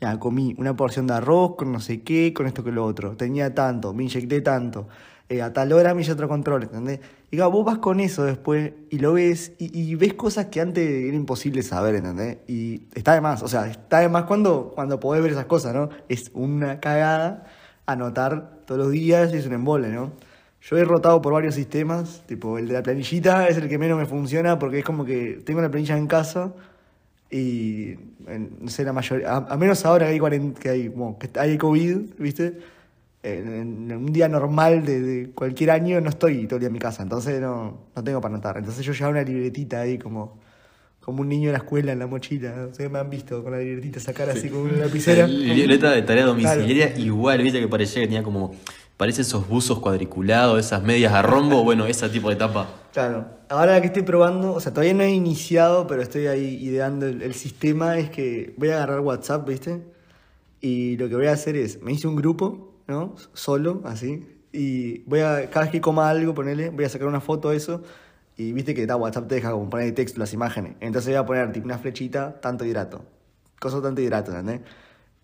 mira, 0.00 0.18
comí 0.18 0.56
una 0.58 0.74
porción 0.76 1.06
de 1.06 1.14
arroz 1.14 1.54
con 1.56 1.70
no 1.70 1.78
sé 1.80 2.02
qué, 2.02 2.32
con 2.34 2.46
esto 2.48 2.64
que 2.64 2.72
lo 2.72 2.84
otro. 2.84 3.16
Tenía 3.16 3.54
tanto, 3.54 3.94
me 3.94 4.02
inyecté 4.02 4.40
tanto. 4.40 4.88
eh, 5.28 5.40
a 5.40 5.52
tal 5.52 5.72
hora 5.72 5.94
me 5.94 6.02
hice 6.02 6.12
otro 6.12 6.28
control, 6.28 6.64
¿entendés? 6.64 7.00
Y 7.30 7.36
claro, 7.36 7.52
vos 7.52 7.64
vas 7.64 7.78
con 7.78 8.00
eso 8.00 8.24
después 8.24 8.72
y 8.90 8.98
lo 8.98 9.14
ves 9.14 9.52
y, 9.58 9.70
y 9.80 9.94
ves 9.94 10.14
cosas 10.14 10.46
que 10.46 10.60
antes 10.60 10.84
era 10.86 11.16
imposible 11.16 11.62
saber, 11.62 11.94
¿entendés? 11.94 12.38
Y 12.48 12.88
está 12.94 13.14
de 13.14 13.20
más, 13.22 13.42
o 13.42 13.48
sea, 13.48 13.68
está 13.68 14.00
de 14.00 14.08
más 14.10 14.24
cuando, 14.24 14.72
cuando 14.74 15.00
podés 15.00 15.22
ver 15.22 15.32
esas 15.32 15.46
cosas, 15.46 15.74
¿no? 15.74 15.88
Es 16.08 16.30
una 16.34 16.80
cagada 16.80 17.46
anotar 17.92 18.60
todos 18.66 18.78
los 18.78 18.90
días 18.90 19.32
y 19.32 19.36
es 19.36 19.46
un 19.46 19.54
embole, 19.54 19.88
¿no? 19.88 20.12
Yo 20.62 20.76
he 20.76 20.84
rotado 20.84 21.20
por 21.20 21.32
varios 21.32 21.56
sistemas, 21.56 22.22
tipo 22.26 22.58
el 22.58 22.68
de 22.68 22.74
la 22.74 22.82
planillita 22.82 23.48
es 23.48 23.56
el 23.56 23.68
que 23.68 23.78
menos 23.78 23.98
me 23.98 24.06
funciona 24.06 24.58
porque 24.58 24.78
es 24.78 24.84
como 24.84 25.04
que 25.04 25.42
tengo 25.44 25.60
la 25.60 25.70
planilla 25.70 25.96
en 25.96 26.06
casa 26.06 26.52
y 27.30 27.94
no 28.60 28.68
sé, 28.68 28.84
la 28.84 28.92
mayoría, 28.92 29.32
a, 29.32 29.36
a 29.36 29.56
menos 29.56 29.84
ahora 29.86 30.06
que 30.06 30.12
hay, 30.12 30.52
que 30.52 30.68
hay, 30.68 30.88
bueno, 30.88 31.18
que 31.18 31.30
hay 31.38 31.58
COVID, 31.58 31.96
¿viste? 32.18 32.58
En, 33.22 33.90
un 33.92 34.12
día 34.12 34.28
normal 34.28 34.84
de, 34.84 35.30
cualquier 35.34 35.70
año 35.70 36.00
no 36.00 36.10
estoy 36.10 36.46
todo 36.46 36.56
el 36.56 36.60
día 36.60 36.66
en 36.66 36.72
mi 36.72 36.78
casa, 36.78 37.02
entonces 37.02 37.40
no, 37.40 37.78
no 37.94 38.04
tengo 38.04 38.20
para 38.20 38.34
anotar. 38.34 38.58
Entonces 38.58 38.84
yo 38.84 38.92
llevaba 38.92 39.12
una 39.12 39.22
libretita 39.22 39.80
ahí 39.80 39.98
como, 39.98 40.38
como 41.04 41.22
un 41.22 41.28
niño 41.28 41.48
de 41.48 41.52
la 41.52 41.58
escuela 41.58 41.92
en 41.92 41.98
la 41.98 42.06
mochila. 42.06 42.66
Ustedes 42.70 42.90
me 42.90 42.98
han 42.98 43.10
visto 43.10 43.42
con 43.42 43.52
la 43.52 43.58
libretita 43.58 44.00
sacar 44.00 44.30
así 44.30 44.48
con 44.48 44.60
una 44.60 44.76
lapicera. 44.76 45.26
Libreta 45.26 45.90
de 45.90 46.02
tarea 46.02 46.24
domiciliaria 46.24 46.96
igual, 46.98 47.42
viste 47.42 47.60
que 47.60 47.68
parecía 47.68 48.02
que 48.02 48.08
tenía 48.08 48.22
como. 48.22 48.54
Parece 48.96 49.22
esos 49.22 49.48
buzos 49.48 49.80
cuadriculados, 49.80 50.60
esas 50.60 50.82
medias 50.82 51.12
a 51.12 51.22
rombo, 51.22 51.64
bueno, 51.64 51.86
ese 51.86 52.08
tipo 52.08 52.30
de 52.30 52.36
tapa. 52.36 52.68
Claro. 52.92 53.26
Ahora 53.48 53.80
que 53.80 53.88
estoy 53.88 54.02
probando, 54.02 54.52
o 54.54 54.60
sea, 54.60 54.72
todavía 54.72 54.94
no 54.94 55.02
he 55.02 55.10
iniciado, 55.10 55.86
pero 55.88 56.02
estoy 56.02 56.28
ahí 56.28 56.58
ideando 56.62 57.06
el, 57.06 57.22
el 57.22 57.34
sistema, 57.34 57.98
es 57.98 58.10
que 58.10 58.54
voy 58.56 58.68
a 58.68 58.76
agarrar 58.76 59.00
WhatsApp, 59.00 59.48
¿viste? 59.48 59.82
Y 60.60 60.96
lo 60.98 61.08
que 61.08 61.16
voy 61.16 61.26
a 61.26 61.32
hacer 61.32 61.56
es, 61.56 61.82
me 61.82 61.92
hice 61.92 62.06
un 62.06 62.14
grupo, 62.14 62.74
¿no? 62.86 63.16
Solo, 63.32 63.80
así. 63.84 64.24
Y 64.52 65.00
voy 65.00 65.20
a, 65.20 65.50
cada 65.50 65.62
vez 65.62 65.72
que 65.72 65.80
coma 65.80 66.08
algo, 66.08 66.34
ponele, 66.34 66.70
voy 66.70 66.84
a 66.84 66.88
sacar 66.88 67.08
una 67.08 67.20
foto 67.20 67.50
de 67.50 67.56
eso. 67.56 67.82
Y 68.36 68.52
viste 68.52 68.74
que 68.74 68.86
da 68.86 68.96
WhatsApp 68.96 69.28
te 69.28 69.36
deja 69.36 69.50
como 69.50 69.68
poner 69.68 69.88
el 69.88 69.94
texto, 69.94 70.18
las 70.20 70.32
imágenes. 70.32 70.76
Entonces 70.80 71.10
voy 71.10 71.16
a 71.18 71.26
poner 71.26 71.52
tipo 71.52 71.66
una 71.66 71.78
flechita, 71.78 72.40
tanto 72.40 72.64
hidrato. 72.64 73.04
Cosa 73.60 73.80
tanto 73.82 74.00
hidrato, 74.00 74.30
¿entendés? 74.30 74.60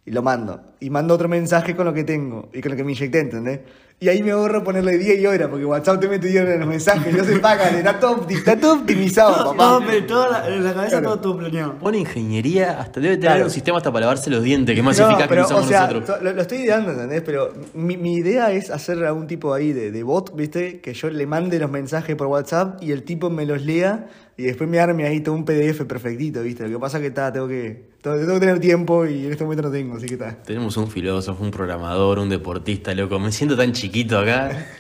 Y 0.09 0.11
lo 0.11 0.23
mando. 0.23 0.61
Y 0.81 0.89
mando 0.91 1.13
otro 1.15 1.29
mensaje 1.29 1.77
con 1.77 1.85
lo 1.85 1.93
que 1.93 2.05
tengo 2.05 2.49
y 2.55 2.61
con 2.63 2.71
lo 2.71 2.77
que 2.77 2.85
me 2.85 2.93
inyecté, 2.93 3.21
¿entendés? 3.21 3.61
Y 4.01 4.09
ahí 4.09 4.23
me 4.23 4.31
ahorro 4.31 4.63
ponerle 4.63 4.97
día 4.97 5.15
y 5.15 5.27
hora, 5.27 5.51
porque 5.51 5.65
WhatsApp 5.65 6.01
te 6.01 6.09
mete 6.09 6.29
en 6.39 6.61
los 6.61 6.69
mensajes, 6.69 7.13
no 7.13 7.25
se 7.25 7.41
pagan, 7.41 7.75
está 7.75 7.99
todo, 7.99 8.27
está 8.31 8.57
todo 8.57 8.75
optimizado, 8.75 9.35
Todo, 9.35 9.51
papá. 9.57 9.57
todo, 9.65 9.81
pero 9.85 10.07
toda 10.07 10.29
la, 10.31 10.49
en 10.49 10.63
la 10.65 10.73
cabeza 10.73 10.91
Claro. 11.01 11.07
todo, 11.09 11.21
todo 11.21 11.39
planeado. 11.39 11.75
Pone 11.81 11.99
ingeniería, 11.99 12.81
hasta 12.81 13.01
debe 13.01 13.17
tener 13.17 13.33
Claro. 13.33 13.45
un 13.47 13.51
sistema 13.51 13.79
hasta 13.79 13.91
para 13.93 14.03
lavarse 14.07 14.31
los 14.31 14.43
dientes, 14.45 14.73
que 14.75 14.81
es 14.81 14.85
más 14.85 14.97
No, 15.01 15.07
eficaz 15.07 15.23
que 15.25 15.29
pero, 15.31 15.41
lo 15.43 15.47
usamos 15.49 15.65
o 15.65 15.69
sea, 15.69 15.87
nosotros. 15.89 16.23
Lo, 16.23 16.33
lo 16.33 16.41
estoy 16.41 16.59
ideando, 16.59 16.93
¿entendés? 16.93 17.23
Pero 17.27 17.53
mi, 17.75 17.97
mi 17.97 18.15
idea 18.15 18.53
es 18.53 18.71
hacer 18.71 19.05
algún 19.05 19.27
tipo 19.27 19.53
ahí 19.53 19.73
de, 19.73 19.91
de 19.91 20.03
bot, 20.05 20.35
¿viste? 20.35 20.81
Que 20.81 20.95
yo 20.95 21.11
le 21.11 21.27
mande 21.27 21.59
los 21.59 21.71
mensajes 21.71 22.15
por 22.15 22.29
WhatsApp 22.29 22.81
y 22.83 22.93
el 22.93 23.03
tipo 23.03 23.31
me 23.31 23.45
los 23.47 23.63
lea 23.63 24.07
y 24.39 24.45
después 24.45 24.71
me 24.71 24.79
arme 24.79 25.05
ahí 25.05 25.21
todo 25.21 25.35
un 25.35 25.45
PDF 25.45 25.85
perfectito, 25.85 26.41
¿viste? 26.45 26.63
Lo 26.69 26.79
que 26.79 26.81
pasa 26.81 26.99
es 26.99 27.03
que 27.03 27.09
está, 27.09 27.33
tengo 27.33 27.49
que, 27.49 27.91
tengo, 28.01 28.17
que 28.17 28.39
tener 28.39 28.61
tiempo 28.61 29.05
y 29.05 29.27
en 29.27 29.33
este 29.33 29.43
momento 29.43 29.65
no 29.65 29.73
tengo, 29.73 29.97
así 29.97 30.07
que 30.07 30.15
está. 30.15 30.41
Tenemos 30.45 30.77
un 30.77 30.89
filósofo, 30.89 31.43
un 31.43 31.51
programador, 31.51 32.21
un 32.21 32.29
deportista, 32.29 32.95
loco. 32.95 33.19
Me 33.19 33.33
siento 33.33 33.57
tan 33.57 33.73
chiquito 33.73 34.19
acá. 34.19 34.67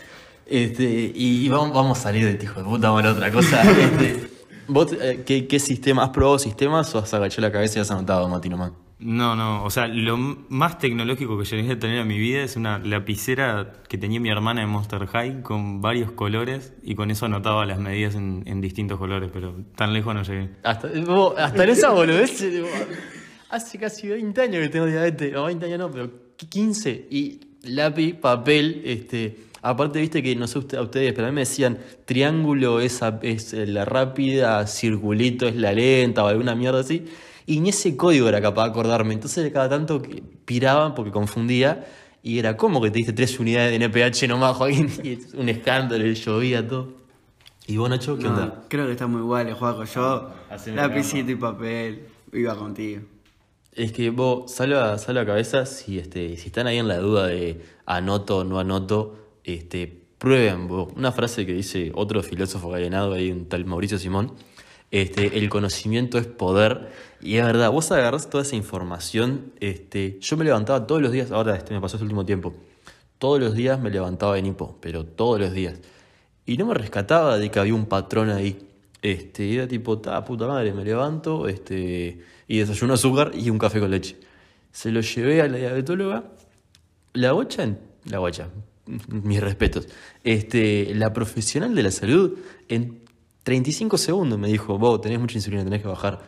Este, 0.50 1.12
y 1.14 1.46
vamos, 1.50 1.74
vamos 1.74 1.98
a 1.98 2.02
salir 2.04 2.24
de 2.24 2.30
este 2.30 2.46
hijo 2.46 2.60
de 2.60 2.64
puta, 2.64 2.88
vamos 2.88 3.04
a 3.04 3.12
otra 3.12 3.30
cosa. 3.30 3.62
Este, 3.70 4.30
¿Vos 4.66 4.96
eh, 4.98 5.22
qué, 5.26 5.46
qué 5.46 5.58
sistema? 5.58 6.04
¿Has 6.04 6.08
probado 6.08 6.38
sistemas 6.38 6.94
o 6.94 7.00
has 7.00 7.12
agachado 7.12 7.42
la 7.42 7.52
cabeza 7.52 7.80
y 7.80 7.82
has 7.82 7.90
anotado, 7.90 8.26
Mati, 8.30 8.48
nomás? 8.48 8.72
No, 9.00 9.36
no, 9.36 9.62
o 9.64 9.70
sea, 9.70 9.86
lo 9.86 10.16
más 10.16 10.78
tecnológico 10.78 11.38
que 11.38 11.44
llegué 11.44 11.72
a 11.72 11.78
tener 11.78 11.98
en 11.98 12.08
mi 12.08 12.18
vida 12.18 12.42
es 12.42 12.56
una 12.56 12.80
lapicera 12.80 13.74
que 13.88 13.96
tenía 13.96 14.18
mi 14.18 14.28
hermana 14.28 14.62
de 14.62 14.66
Monster 14.66 15.06
High 15.06 15.42
con 15.42 15.80
varios 15.80 16.10
colores 16.10 16.74
y 16.82 16.96
con 16.96 17.12
eso 17.12 17.26
anotaba 17.26 17.64
las 17.64 17.78
medidas 17.78 18.16
en, 18.16 18.42
en 18.46 18.60
distintos 18.60 18.98
colores, 18.98 19.30
pero 19.32 19.54
tan 19.76 19.92
lejos 19.92 20.14
no 20.16 20.24
llegué. 20.24 20.50
Hasta, 20.64 20.88
vos, 21.06 21.34
hasta 21.38 21.62
en 21.62 21.70
esa 21.70 21.90
boludez. 21.92 22.42
eh, 22.42 22.64
Hace 23.50 23.78
casi 23.78 24.08
20 24.08 24.40
años 24.40 24.62
que 24.62 24.68
tengo 24.68 24.86
diabetes. 24.86 25.32
No, 25.32 25.44
20 25.44 25.66
años 25.66 25.78
no, 25.78 25.90
pero 25.92 26.10
15. 26.36 27.06
Y 27.10 27.40
lápiz, 27.62 28.14
papel, 28.14 28.82
este. 28.84 29.36
Aparte, 29.62 30.00
viste 30.00 30.22
que 30.22 30.34
no 30.36 30.46
sé 30.46 30.58
a 30.76 30.82
ustedes, 30.82 31.12
pero 31.14 31.28
a 31.28 31.30
mí 31.30 31.34
me 31.34 31.40
decían 31.42 31.78
triángulo 32.04 32.80
es, 32.80 33.00
es 33.22 33.52
la 33.52 33.84
rápida, 33.84 34.66
circulito 34.66 35.46
es 35.48 35.56
la 35.56 35.72
lenta 35.72 36.24
o 36.24 36.26
alguna 36.26 36.54
mierda 36.54 36.80
así. 36.80 37.04
Y 37.48 37.60
ni 37.60 37.70
ese 37.70 37.96
código 37.96 38.28
era 38.28 38.42
capaz 38.42 38.64
de 38.64 38.70
acordarme. 38.72 39.14
Entonces, 39.14 39.50
cada 39.52 39.70
tanto 39.70 40.02
piraban 40.44 40.94
porque 40.94 41.10
confundía. 41.10 41.86
Y 42.22 42.38
era 42.38 42.58
como 42.58 42.82
que 42.82 42.90
te 42.90 42.98
diste 42.98 43.14
tres 43.14 43.40
unidades 43.40 43.70
de 43.70 43.76
NPH 43.86 44.28
nomás, 44.28 44.54
Joaquín. 44.56 44.90
Y 45.02 45.12
es 45.14 45.32
un 45.32 45.48
escándalo, 45.48 46.06
y 46.06 46.14
llovía 46.14 46.66
todo. 46.68 46.92
¿Y 47.66 47.78
vos, 47.78 47.88
Nacho, 47.88 48.18
qué 48.18 48.24
No, 48.24 48.30
onda? 48.30 48.64
creo 48.68 48.84
que 48.84 48.92
estamos 48.92 49.20
iguales, 49.22 49.54
Juaco. 49.56 49.84
Yo, 49.84 50.30
lapicito 50.74 51.30
y 51.30 51.36
papel, 51.36 52.06
iba 52.34 52.54
contigo. 52.54 53.02
Es 53.72 53.92
que 53.92 54.10
vos, 54.10 54.52
salva, 54.52 54.98
salva 54.98 55.24
cabeza, 55.24 55.64
si, 55.64 55.98
este, 55.98 56.36
si 56.36 56.48
están 56.48 56.66
ahí 56.66 56.76
en 56.76 56.88
la 56.88 56.98
duda 56.98 57.28
de 57.28 57.62
anoto 57.86 58.38
o 58.38 58.44
no 58.44 58.58
anoto, 58.58 59.16
este, 59.44 60.02
prueben 60.18 60.68
vos. 60.68 60.92
Una 60.96 61.12
frase 61.12 61.46
que 61.46 61.54
dice 61.54 61.92
otro 61.94 62.22
filósofo 62.22 62.68
gallenado, 62.68 63.14
ahí 63.14 63.30
un 63.30 63.46
tal 63.48 63.64
Mauricio 63.64 63.98
Simón, 63.98 64.32
este, 64.90 65.38
el 65.38 65.48
conocimiento 65.48 66.18
es 66.18 66.26
poder. 66.26 66.88
Y 67.20 67.36
es 67.36 67.44
verdad, 67.44 67.70
vos 67.70 67.90
agarrás 67.90 68.30
toda 68.30 68.42
esa 68.44 68.54
información, 68.56 69.52
este, 69.60 70.18
yo 70.20 70.36
me 70.36 70.44
levantaba 70.44 70.86
todos 70.86 71.02
los 71.02 71.10
días, 71.10 71.32
ahora 71.32 71.56
este 71.56 71.74
me 71.74 71.80
pasó 71.80 71.96
este 71.96 72.04
último 72.04 72.24
tiempo, 72.24 72.54
todos 73.18 73.40
los 73.40 73.54
días 73.54 73.80
me 73.80 73.90
levantaba 73.90 74.38
en 74.38 74.46
hipo, 74.46 74.78
pero 74.80 75.04
todos 75.04 75.40
los 75.40 75.52
días. 75.52 75.80
Y 76.46 76.56
no 76.56 76.66
me 76.66 76.74
rescataba 76.74 77.36
de 77.38 77.50
que 77.50 77.58
había 77.58 77.74
un 77.74 77.86
patrón 77.86 78.30
ahí. 78.30 78.58
Este, 79.02 79.52
era 79.54 79.66
tipo, 79.68 79.98
ta 79.98 80.24
puta 80.24 80.46
madre, 80.46 80.72
me 80.72 80.84
levanto, 80.84 81.48
este, 81.48 82.20
y 82.46 82.58
desayuno 82.58 82.94
azúcar 82.94 83.32
y 83.34 83.50
un 83.50 83.58
café 83.58 83.80
con 83.80 83.90
leche. 83.90 84.16
Se 84.72 84.90
lo 84.92 85.00
llevé 85.00 85.42
a 85.42 85.48
la 85.48 85.58
diabetóloga. 85.58 86.24
La 87.14 87.32
bocha, 87.32 87.64
en- 87.64 87.78
la 88.04 88.20
bocha, 88.20 88.48
mis 89.08 89.40
respetos. 89.40 89.88
Este, 90.24 90.94
la 90.94 91.12
profesional 91.12 91.74
de 91.74 91.82
la 91.82 91.90
salud, 91.90 92.38
35 93.48 93.96
segundos 93.96 94.38
me 94.38 94.48
dijo, 94.48 94.76
vos 94.76 95.00
tenés 95.00 95.18
mucha 95.18 95.38
insulina, 95.38 95.64
tenés 95.64 95.80
que 95.80 95.88
bajar. 95.88 96.20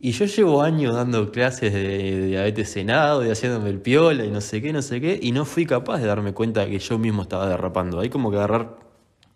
Y 0.00 0.12
yo 0.12 0.24
llevo 0.24 0.62
años 0.62 0.94
dando 0.94 1.30
clases 1.30 1.70
de, 1.70 1.82
de 1.82 2.26
diabetes 2.28 2.70
senado, 2.70 3.20
de 3.20 3.30
haciéndome 3.30 3.68
el 3.68 3.82
piola 3.82 4.24
y 4.24 4.30
no 4.30 4.40
sé 4.40 4.62
qué, 4.62 4.72
no 4.72 4.80
sé 4.80 4.98
qué, 5.02 5.20
y 5.20 5.32
no 5.32 5.44
fui 5.44 5.66
capaz 5.66 5.98
de 5.98 6.06
darme 6.06 6.32
cuenta 6.32 6.66
que 6.66 6.78
yo 6.78 6.98
mismo 6.98 7.20
estaba 7.20 7.46
derrapando. 7.46 8.00
Hay 8.00 8.08
como 8.08 8.30
que 8.30 8.38
agarrar 8.38 8.78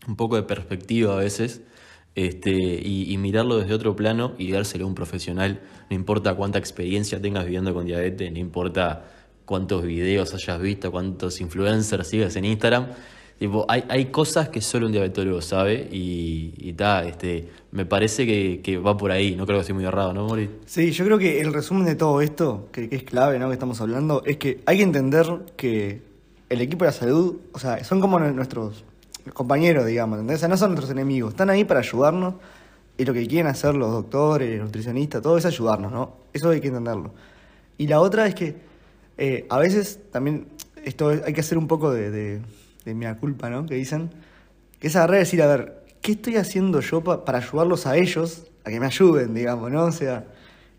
un 0.08 0.16
poco 0.16 0.36
de 0.36 0.44
perspectiva 0.44 1.12
a 1.12 1.16
veces 1.16 1.60
este, 2.14 2.52
y, 2.52 3.12
y 3.12 3.18
mirarlo 3.18 3.58
desde 3.58 3.74
otro 3.74 3.94
plano 3.94 4.32
y 4.38 4.50
dárselo 4.50 4.86
a 4.86 4.88
un 4.88 4.94
profesional. 4.94 5.60
No 5.90 5.96
importa 5.96 6.34
cuánta 6.36 6.58
experiencia 6.58 7.20
tengas 7.20 7.44
viviendo 7.44 7.74
con 7.74 7.84
diabetes, 7.84 8.32
no 8.32 8.38
importa 8.38 9.04
cuántos 9.44 9.82
videos 9.82 10.32
hayas 10.32 10.58
visto, 10.58 10.90
cuántos 10.90 11.38
influencers 11.42 12.08
sigas 12.08 12.34
en 12.36 12.46
Instagram. 12.46 12.86
Tipo, 13.40 13.64
hay, 13.68 13.82
hay 13.88 14.04
cosas 14.06 14.50
que 14.50 14.60
solo 14.60 14.84
un 14.84 14.92
diabetólogo 14.92 15.40
sabe 15.40 15.88
y, 15.90 16.52
y 16.58 16.74
ta, 16.74 17.04
este, 17.04 17.48
me 17.72 17.86
parece 17.86 18.26
que, 18.26 18.60
que 18.62 18.76
va 18.76 18.96
por 18.98 19.10
ahí. 19.10 19.34
No 19.34 19.46
creo 19.46 19.56
que 19.56 19.62
esté 19.62 19.72
muy 19.72 19.84
errado, 19.86 20.12
¿no, 20.12 20.26
Mori? 20.26 20.48
Sí, 20.66 20.90
yo 20.92 21.06
creo 21.06 21.16
que 21.18 21.40
el 21.40 21.52
resumen 21.54 21.86
de 21.86 21.94
todo 21.94 22.20
esto, 22.20 22.68
que, 22.70 22.90
que 22.90 22.96
es 22.96 23.02
clave, 23.02 23.38
¿no? 23.38 23.48
Que 23.48 23.54
estamos 23.54 23.80
hablando, 23.80 24.22
es 24.26 24.36
que 24.36 24.60
hay 24.66 24.76
que 24.76 24.82
entender 24.82 25.26
que 25.56 26.02
el 26.50 26.60
equipo 26.60 26.84
de 26.84 26.90
la 26.90 26.92
salud, 26.92 27.36
o 27.52 27.58
sea, 27.58 27.82
son 27.82 27.98
como 28.02 28.20
nu- 28.20 28.30
nuestros 28.34 28.84
compañeros, 29.32 29.86
digamos, 29.86 30.18
¿entendés? 30.18 30.36
O 30.36 30.40
sea, 30.40 30.48
no 30.48 30.58
son 30.58 30.70
nuestros 30.72 30.90
enemigos, 30.90 31.30
están 31.32 31.48
ahí 31.48 31.64
para 31.64 31.80
ayudarnos 31.80 32.34
y 32.98 33.06
lo 33.06 33.14
que 33.14 33.26
quieren 33.26 33.46
hacer 33.46 33.74
los 33.74 33.90
doctores, 33.90 34.58
los 34.58 34.66
nutricionistas, 34.66 35.22
todo 35.22 35.38
es 35.38 35.46
ayudarnos, 35.46 35.90
¿no? 35.90 36.12
Eso 36.34 36.50
hay 36.50 36.60
que 36.60 36.68
entenderlo. 36.68 37.14
Y 37.78 37.86
la 37.86 38.00
otra 38.02 38.26
es 38.26 38.34
que 38.34 38.56
eh, 39.16 39.46
a 39.48 39.58
veces 39.58 39.98
también 40.12 40.46
esto 40.84 41.10
es- 41.10 41.22
hay 41.24 41.32
que 41.32 41.40
hacer 41.40 41.56
un 41.56 41.66
poco 41.68 41.90
de, 41.90 42.10
de 42.84 42.94
mea 42.94 43.16
culpa, 43.16 43.50
¿no? 43.50 43.66
Que 43.66 43.74
dicen, 43.76 44.10
que 44.78 44.88
es 44.88 44.96
agarrar 44.96 45.18
decir, 45.18 45.42
a 45.42 45.46
ver, 45.46 45.84
¿qué 46.02 46.12
estoy 46.12 46.36
haciendo 46.36 46.80
yo 46.80 47.02
pa- 47.02 47.24
para 47.24 47.38
ayudarlos 47.38 47.86
a 47.86 47.96
ellos 47.96 48.44
a 48.64 48.70
que 48.70 48.80
me 48.80 48.86
ayuden, 48.86 49.34
digamos, 49.34 49.70
¿no? 49.70 49.84
O 49.84 49.92
sea, 49.92 50.26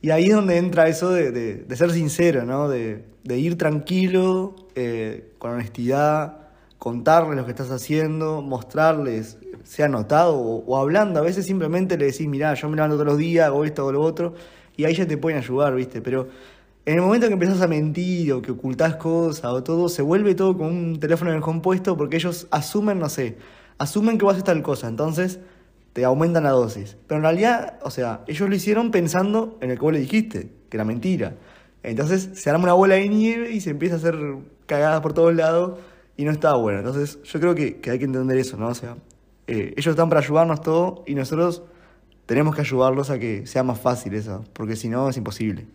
y 0.02 0.10
ahí 0.12 0.26
es 0.28 0.34
donde 0.36 0.58
entra 0.58 0.88
eso 0.88 1.12
de, 1.12 1.32
de- 1.32 1.56
de 1.58 1.76
ser 1.76 1.92
sincero, 1.92 2.44
¿no? 2.46 2.70
De, 2.70 3.04
de 3.24 3.40
ir 3.40 3.58
tranquilo, 3.58 4.56
eh, 4.76 5.34
con 5.38 5.52
honestidad, 5.52 6.38
contarles 6.80 7.38
lo 7.38 7.46
que 7.46 7.52
estás 7.52 7.70
haciendo, 7.72 8.42
mostrarles, 8.42 9.38
sea 9.64 9.86
anotado 9.86 10.36
o, 10.40 10.78
hablando. 10.78 11.20
A 11.20 11.24
veces 11.24 11.46
simplemente 11.46 11.98
le 11.98 12.06
decís, 12.06 12.28
mirá, 12.28 12.54
yo 12.56 12.68
me 12.70 12.76
levanto 12.76 12.96
todos 12.96 13.08
los 13.08 13.18
días, 13.18 13.46
hago 13.48 13.64
esto 13.66 13.86
o 13.86 13.92
lo 13.92 14.02
otro, 14.02 14.34
y 14.76 14.86
ahí 14.86 14.96
ya 14.96 15.06
te 15.08 15.18
pueden 15.18 15.38
ayudar, 15.40 15.76
¿viste? 15.76 16.02
Pero 16.02 16.28
en 16.86 16.96
el 16.96 17.02
momento 17.02 17.28
que 17.28 17.34
empezás 17.34 17.62
a 17.62 17.68
mentir 17.68 18.34
o 18.34 18.42
que 18.42 18.52
ocultás 18.52 18.96
cosas 18.96 19.46
o 19.46 19.64
todo, 19.64 19.88
se 19.90 20.02
vuelve 20.02 20.34
todo 20.36 20.58
con 20.58 20.68
un 20.68 21.00
teléfono 21.00 21.30
en 21.32 21.38
el 21.38 21.42
compuesto 21.42 21.96
porque 21.96 22.16
ellos 22.16 22.48
asumen, 22.52 23.00
no 23.00 23.10
sé, 23.10 23.38
asumen 23.78 24.18
que 24.18 24.26
vas 24.26 24.34
a 24.34 24.38
hacer 24.38 24.46
tal 24.46 24.64
cosa, 24.64 24.88
entonces 24.88 25.40
te 25.94 26.06
aumentan 26.06 26.44
la 26.44 26.52
dosis. 26.52 26.98
Pero 27.08 27.18
en 27.18 27.24
realidad, 27.24 27.80
o 27.84 27.92
sea, 27.92 28.24
ellos 28.28 28.50
lo 28.50 28.56
hicieron 28.56 28.92
pensando 28.92 29.58
en 29.62 29.72
el 29.72 29.78
que 29.78 29.84
vos 29.84 29.94
le 29.94 30.00
dijiste, 30.00 30.50
que 30.70 30.78
era 30.78 30.86
mentira. 30.86 31.36
Entonces 31.84 32.30
se 32.34 32.50
arma 32.50 32.64
una 32.64 32.74
bola 32.74 32.96
de 32.96 33.10
nieve 33.10 33.52
y 33.52 33.62
se 33.62 33.72
empieza 33.72 33.96
a 33.96 33.98
hacer 33.98 34.16
cagadas 34.66 35.02
por 35.02 35.14
todos 35.14 35.36
lados 35.36 35.80
y 36.18 36.26
no 36.26 36.32
está 36.32 36.56
bueno. 36.56 36.80
Entonces 36.80 37.20
yo 37.24 37.40
creo 37.40 37.56
que, 37.56 37.80
que 37.80 37.92
hay 37.92 38.00
que 38.00 38.06
entender 38.06 38.38
eso, 38.38 38.58
¿no? 38.58 38.70
O 38.70 38.76
sea, 38.76 38.98
eh, 39.48 39.74
ellos 39.78 39.92
están 39.92 40.10
para 40.10 40.22
ayudarnos 40.22 40.62
todo 40.62 41.04
y 41.06 41.16
nosotros 41.16 41.64
tenemos 42.26 42.56
que 42.56 42.62
ayudarlos 42.62 43.10
a 43.10 43.20
que 43.20 43.46
sea 43.46 43.64
más 43.64 43.80
fácil 43.80 44.14
eso, 44.14 44.46
porque 44.54 44.76
si 44.76 44.90
no 44.90 45.10
es 45.10 45.18
imposible. 45.18 45.68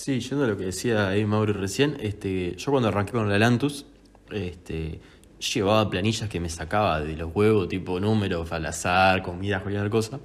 Sí, 0.00 0.18
yendo 0.20 0.44
a 0.44 0.48
lo 0.48 0.56
que 0.56 0.64
decía 0.64 1.10
ahí 1.10 1.26
Mauro 1.26 1.52
recién, 1.52 1.98
este, 2.00 2.56
yo 2.56 2.70
cuando 2.70 2.88
arranqué 2.88 3.12
con 3.12 3.28
la 3.28 3.38
Lantus, 3.38 3.84
este, 4.30 4.98
llevaba 5.54 5.90
planillas 5.90 6.26
que 6.30 6.40
me 6.40 6.48
sacaba 6.48 7.02
de 7.02 7.14
los 7.18 7.30
huevos, 7.34 7.68
tipo 7.68 8.00
números 8.00 8.50
al 8.50 8.64
azar, 8.64 9.22
comida, 9.22 9.60
cualquier 9.60 9.90
cosa. 9.90 10.18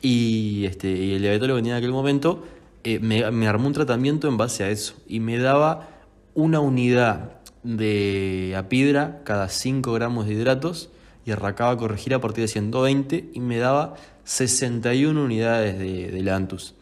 Y, 0.00 0.64
este, 0.64 0.92
y 0.92 1.14
el 1.14 1.22
diabetólogo 1.22 1.56
que 1.56 1.62
tenía 1.62 1.78
en 1.78 1.78
aquel 1.78 1.90
momento 1.90 2.44
eh, 2.84 3.00
me, 3.00 3.48
armó 3.48 3.66
un 3.66 3.72
tratamiento 3.72 4.28
en 4.28 4.36
base 4.36 4.62
a 4.62 4.70
eso 4.70 4.94
y 5.08 5.18
me 5.18 5.38
daba 5.38 5.88
una 6.34 6.60
unidad 6.60 7.40
de 7.64 8.54
apidra 8.56 9.22
cada 9.24 9.48
5 9.48 9.92
gramos 9.92 10.28
de 10.28 10.34
hidratos 10.34 10.88
y 11.26 11.32
arrancaba 11.32 11.72
a 11.72 11.76
corregir 11.76 12.14
a 12.14 12.20
partir 12.20 12.42
de 12.42 12.48
120 12.48 13.30
y 13.34 13.40
me 13.40 13.58
daba 13.58 13.94
61 14.22 15.20
unidades 15.20 15.80
de, 15.80 16.12
de 16.12 16.22
Lantus. 16.22 16.76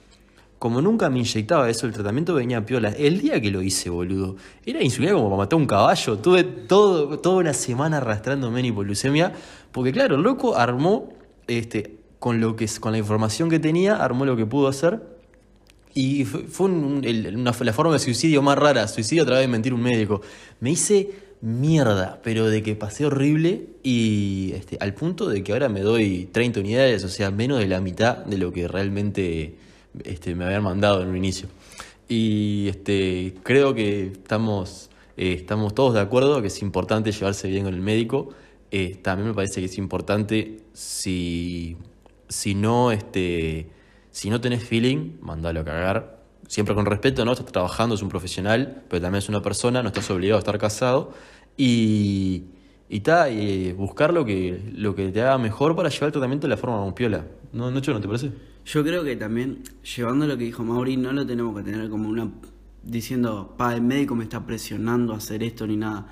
Como 0.59 0.83
nunca 0.83 1.09
me 1.09 1.19
inyectaba 1.21 1.71
eso, 1.71 1.87
el 1.87 1.93
tratamiento 1.93 2.35
venía 2.35 2.59
a 2.59 2.67
piola. 2.67 2.89
El 2.91 3.21
día 3.21 3.41
que 3.41 3.51
lo 3.51 3.63
hice, 3.63 3.91
boludo, 3.91 4.35
era 4.67 4.83
insulina 4.83 5.13
como 5.13 5.27
para 5.31 5.37
matar 5.39 5.57
un 5.59 5.67
caballo. 5.67 6.19
Tuve 6.19 6.43
todo, 6.43 7.19
toda 7.21 7.37
una 7.37 7.53
semana 7.55 7.99
arrastrándome 7.99 8.59
en 8.61 8.67
hipoglucemia. 8.67 9.33
Porque 9.71 9.93
claro, 9.93 10.17
el 10.17 10.23
loco 10.23 10.57
armó, 10.57 11.11
este, 11.47 11.95
con, 12.19 12.41
lo 12.41 12.57
que, 12.57 12.67
con 12.81 12.91
la 12.91 12.99
información 12.99 13.49
que 13.49 13.61
tenía, 13.61 13.97
armó 14.03 14.25
lo 14.25 14.37
que 14.37 14.47
pudo 14.47 14.67
hacer. 14.67 15.01
Y 15.95 16.25
fue, 16.25 16.43
fue 16.45 16.67
una- 16.69 17.53
la 17.65 17.73
forma 17.73 17.93
de 17.93 17.99
suicidio 18.01 18.43
más 18.43 18.59
rara. 18.59 18.89
Suicidio 18.89 19.23
a 19.23 19.27
través 19.27 19.45
de 19.45 19.49
mentir 19.49 19.73
un 19.73 19.83
médico. 19.83 20.23
Me 20.59 20.71
hice 20.73 21.11
mierda, 21.41 22.21
pero 22.25 22.51
de 22.51 22.65
que 22.65 22.75
pasé 22.75 23.07
horrible 23.07 23.67
y 23.85 24.51
este, 24.57 24.77
al 24.81 24.93
punto 24.93 25.29
de 25.29 25.45
que 25.45 25.53
ahora 25.53 25.69
me 25.69 25.83
doy 25.83 26.29
30 26.33 26.59
unidades, 26.59 27.05
o 27.05 27.09
sea, 27.09 27.31
menos 27.31 27.61
de 27.61 27.69
la 27.69 27.81
mitad 27.81 28.17
de 28.25 28.39
lo 28.39 28.53
que 28.53 28.67
realmente 28.67 29.55
este, 30.05 30.35
me 30.35 30.45
habían 30.45 30.63
mandado 30.63 31.03
en 31.03 31.09
un 31.09 31.17
inicio. 31.17 31.49
Y 32.09 32.69
este, 32.69 33.35
creo 33.43 33.75
que 33.75 34.07
estamos 34.07 34.89
eh, 35.19 35.33
estamos 35.33 35.75
todos 35.75 35.95
de 35.95 36.01
acuerdo 36.01 36.41
que 36.41 36.47
es 36.47 36.63
importante 36.63 37.11
llevarse 37.11 37.49
bien 37.49 37.65
con 37.65 37.75
el 37.75 37.81
médico. 37.81 38.29
Eh, 38.71 38.95
también 39.03 39.29
me 39.29 39.35
parece 39.35 39.61
que 39.61 39.67
es 39.67 39.77
importante 39.77 40.61
si, 40.73 41.77
si 42.29 42.55
no 42.55 42.93
este, 42.93 43.69
si 44.13 44.31
no 44.31 44.41
tenés 44.41 44.63
feeling, 44.63 45.17
mandalo 45.21 45.61
a 45.61 45.65
cagar. 45.65 46.19
Siempre 46.47 46.75
con 46.77 46.87
respeto, 46.87 47.25
¿no? 47.25 47.33
Estás 47.33 47.47
trabajando, 47.47 47.97
es 47.97 48.03
un 48.03 48.09
profesional, 48.09 48.85
pero 48.89 49.03
también 49.03 49.19
es 49.19 49.29
una 49.29 49.43
persona, 49.43 49.83
no 49.83 49.89
estás 49.89 50.09
obligado 50.11 50.37
a 50.37 50.39
estar 50.39 50.57
casado. 50.57 51.13
Y, 51.57 52.45
y, 52.89 53.01
ta, 53.01 53.29
y 53.29 53.73
buscar 53.73 54.15
lo 54.15 54.25
que, 54.25 54.71
lo 54.73 54.95
que 54.95 55.09
te 55.09 55.21
haga 55.21 55.37
mejor 55.39 55.75
para 55.75 55.89
llevar 55.89 56.07
el 56.07 56.13
tratamiento 56.13 56.47
de 56.47 56.51
la 56.51 56.57
forma 56.57 56.85
más 56.85 56.95
piola. 56.95 57.27
¿No, 57.53 57.73
Nacho, 57.73 57.93
no 57.93 58.01
te 58.01 58.07
parece? 58.07 58.31
Yo 58.69 58.85
creo 58.85 59.03
que 59.03 59.17
también, 59.17 59.63
llevando 59.97 60.27
lo 60.27 60.37
que 60.37 60.45
dijo 60.45 60.63
Mauri, 60.63 60.99
no 60.99 61.11
lo 61.15 61.27
tenemos 61.27 61.57
que 61.57 61.63
tener 61.63 61.89
como 61.89 62.11
una. 62.11 62.31
diciendo, 62.83 63.55
pa, 63.57 63.75
el 63.75 63.81
médico 63.81 64.15
me 64.15 64.25
está 64.25 64.45
presionando 64.45 65.15
a 65.15 65.17
hacer 65.17 65.43
esto 65.43 65.67
ni 65.67 65.79
nada. 65.79 66.07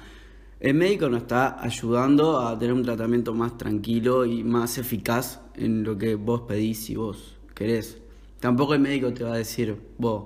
El 0.59 0.73
médico 0.73 1.11
nos 1.11 1.23
está 1.23 1.63
ayudando 1.63 2.41
a 2.41 2.59
tener 2.59 2.73
un 2.73 2.83
tratamiento 2.83 3.35
más 3.35 3.59
tranquilo 3.59 4.25
y 4.25 4.43
más 4.43 4.79
eficaz 4.79 5.43
en 5.55 5.85
lo 5.85 5.99
que 5.99 6.15
vos 6.15 6.43
pedís 6.49 6.79
si 6.79 6.97
vos 6.97 7.37
querés. 7.55 7.99
Tampoco 8.41 8.73
el 8.73 8.81
médico 8.81 9.13
te 9.13 9.23
va 9.23 9.35
a 9.35 9.37
decir, 9.37 9.77
vos, 9.99 10.25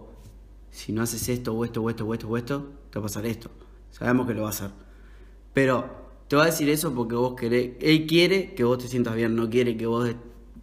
si 0.70 0.92
no 0.92 1.02
haces 1.02 1.28
esto 1.28 1.52
o 1.52 1.64
esto 1.64 1.82
o 1.82 1.90
esto 1.90 2.06
o 2.06 2.14
esto 2.14 2.28
o 2.28 2.36
esto, 2.36 2.72
te 2.90 3.00
va 3.00 3.06
a 3.06 3.08
pasar 3.08 3.26
esto. 3.26 3.50
Sabemos 3.90 4.28
que 4.28 4.34
lo 4.34 4.42
va 4.42 4.48
a 4.48 4.50
hacer. 4.50 4.70
Pero 5.52 5.84
te 6.28 6.36
va 6.36 6.44
a 6.44 6.46
decir 6.46 6.68
eso 6.68 6.94
porque 6.94 7.16
vos 7.16 7.34
querés, 7.34 7.72
él 7.80 8.06
quiere 8.06 8.54
que 8.54 8.62
vos 8.62 8.78
te 8.78 8.86
sientas 8.86 9.16
bien, 9.16 9.34
no 9.34 9.50
quiere 9.50 9.76
que 9.76 9.86
vos 9.86 10.14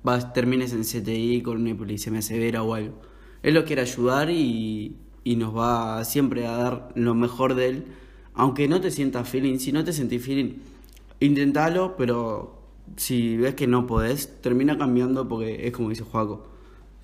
vas, 0.07 0.33
termines 0.33 0.73
en 0.73 0.83
CTI 0.83 1.41
con 1.41 1.57
una 1.57 1.71
hipoglicemia 1.71 2.21
severa 2.21 2.63
o 2.63 2.73
algo. 2.73 3.01
Él 3.43 3.53
lo 3.53 3.65
quiere 3.65 3.81
ayudar 3.81 4.29
y, 4.29 4.97
y 5.23 5.35
nos 5.35 5.55
va 5.55 6.03
siempre 6.03 6.47
a 6.47 6.51
dar 6.51 6.89
lo 6.95 7.13
mejor 7.13 7.55
de 7.55 7.67
él, 7.67 7.85
aunque 8.33 8.67
no 8.67 8.81
te 8.81 8.91
sientas 8.91 9.27
feeling, 9.27 9.59
si 9.59 9.71
no 9.71 9.83
te 9.83 9.93
sentís 9.93 10.23
feeling, 10.23 10.55
intentalo, 11.19 11.95
pero 11.97 12.61
si 12.95 13.37
ves 13.37 13.55
que 13.55 13.67
no 13.67 13.85
podés, 13.85 14.41
termina 14.41 14.77
cambiando 14.77 15.27
porque 15.27 15.67
es 15.67 15.73
como 15.73 15.89
dice 15.89 16.03
Juaco. 16.03 16.47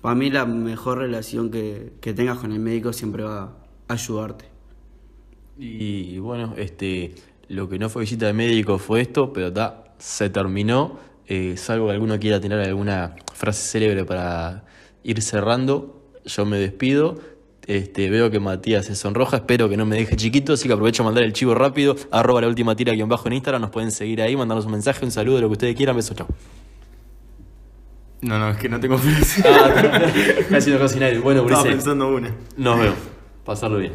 Para 0.00 0.14
mí 0.14 0.30
la 0.30 0.46
mejor 0.46 0.98
relación 0.98 1.50
que, 1.50 1.92
que 2.00 2.12
tengas 2.12 2.38
con 2.38 2.52
el 2.52 2.60
médico 2.60 2.92
siempre 2.92 3.22
va 3.22 3.56
a 3.88 3.92
ayudarte. 3.92 4.46
Y 5.58 6.18
bueno, 6.18 6.54
este, 6.56 7.14
lo 7.48 7.68
que 7.68 7.78
no 7.78 7.88
fue 7.88 8.02
visita 8.02 8.26
de 8.26 8.32
médico 8.32 8.78
fue 8.78 9.02
esto, 9.02 9.32
pero 9.32 9.52
ta, 9.52 9.94
se 9.98 10.30
terminó. 10.30 10.98
Eh, 11.26 11.54
salvo 11.56 11.86
que 11.86 11.92
alguno 11.92 12.18
quiera 12.18 12.40
tener 12.40 12.60
alguna 12.60 13.16
frase 13.32 13.66
célebre 13.66 14.04
para 14.04 14.64
ir 15.02 15.20
cerrando, 15.22 16.02
yo 16.24 16.44
me 16.46 16.58
despido. 16.58 17.18
Este, 17.66 18.10
veo 18.10 18.30
que 18.30 18.40
Matías 18.40 18.84
se 18.84 18.94
sonroja, 18.94 19.38
espero 19.38 19.70
que 19.70 19.76
no 19.78 19.86
me 19.86 19.96
deje 19.96 20.16
chiquito, 20.16 20.52
así 20.52 20.68
que 20.68 20.74
aprovecho 20.74 21.02
a 21.02 21.06
mandar 21.06 21.24
el 21.24 21.32
chivo 21.32 21.54
rápido, 21.54 21.96
arroba 22.10 22.42
la 22.42 22.48
última 22.48 22.76
tira 22.76 22.92
guion 22.92 23.08
bajo 23.08 23.26
en 23.28 23.32
Instagram, 23.34 23.62
nos 23.62 23.70
pueden 23.70 23.90
seguir 23.90 24.20
ahí, 24.20 24.36
mandarnos 24.36 24.66
un 24.66 24.72
mensaje, 24.72 25.02
un 25.02 25.10
saludo, 25.10 25.40
lo 25.40 25.48
que 25.48 25.52
ustedes 25.52 25.74
quieran, 25.76 25.96
beso, 25.96 26.12
chao. 26.14 26.26
No, 28.20 28.38
no, 28.38 28.50
es 28.50 28.58
que 28.58 28.68
no 28.68 28.78
tengo 28.80 28.98
frase. 28.98 29.42
Ah, 29.46 30.02
casi 30.50 30.70
no 30.70 30.78
casi 30.78 30.98
nadie. 30.98 31.18
Bueno, 31.20 31.42
Estaba 31.42 31.62
pensando 31.64 32.08
una. 32.08 32.34
nos 32.56 32.78
vemos. 32.78 32.96
Pasarlo 33.44 33.78
bien. 33.78 33.92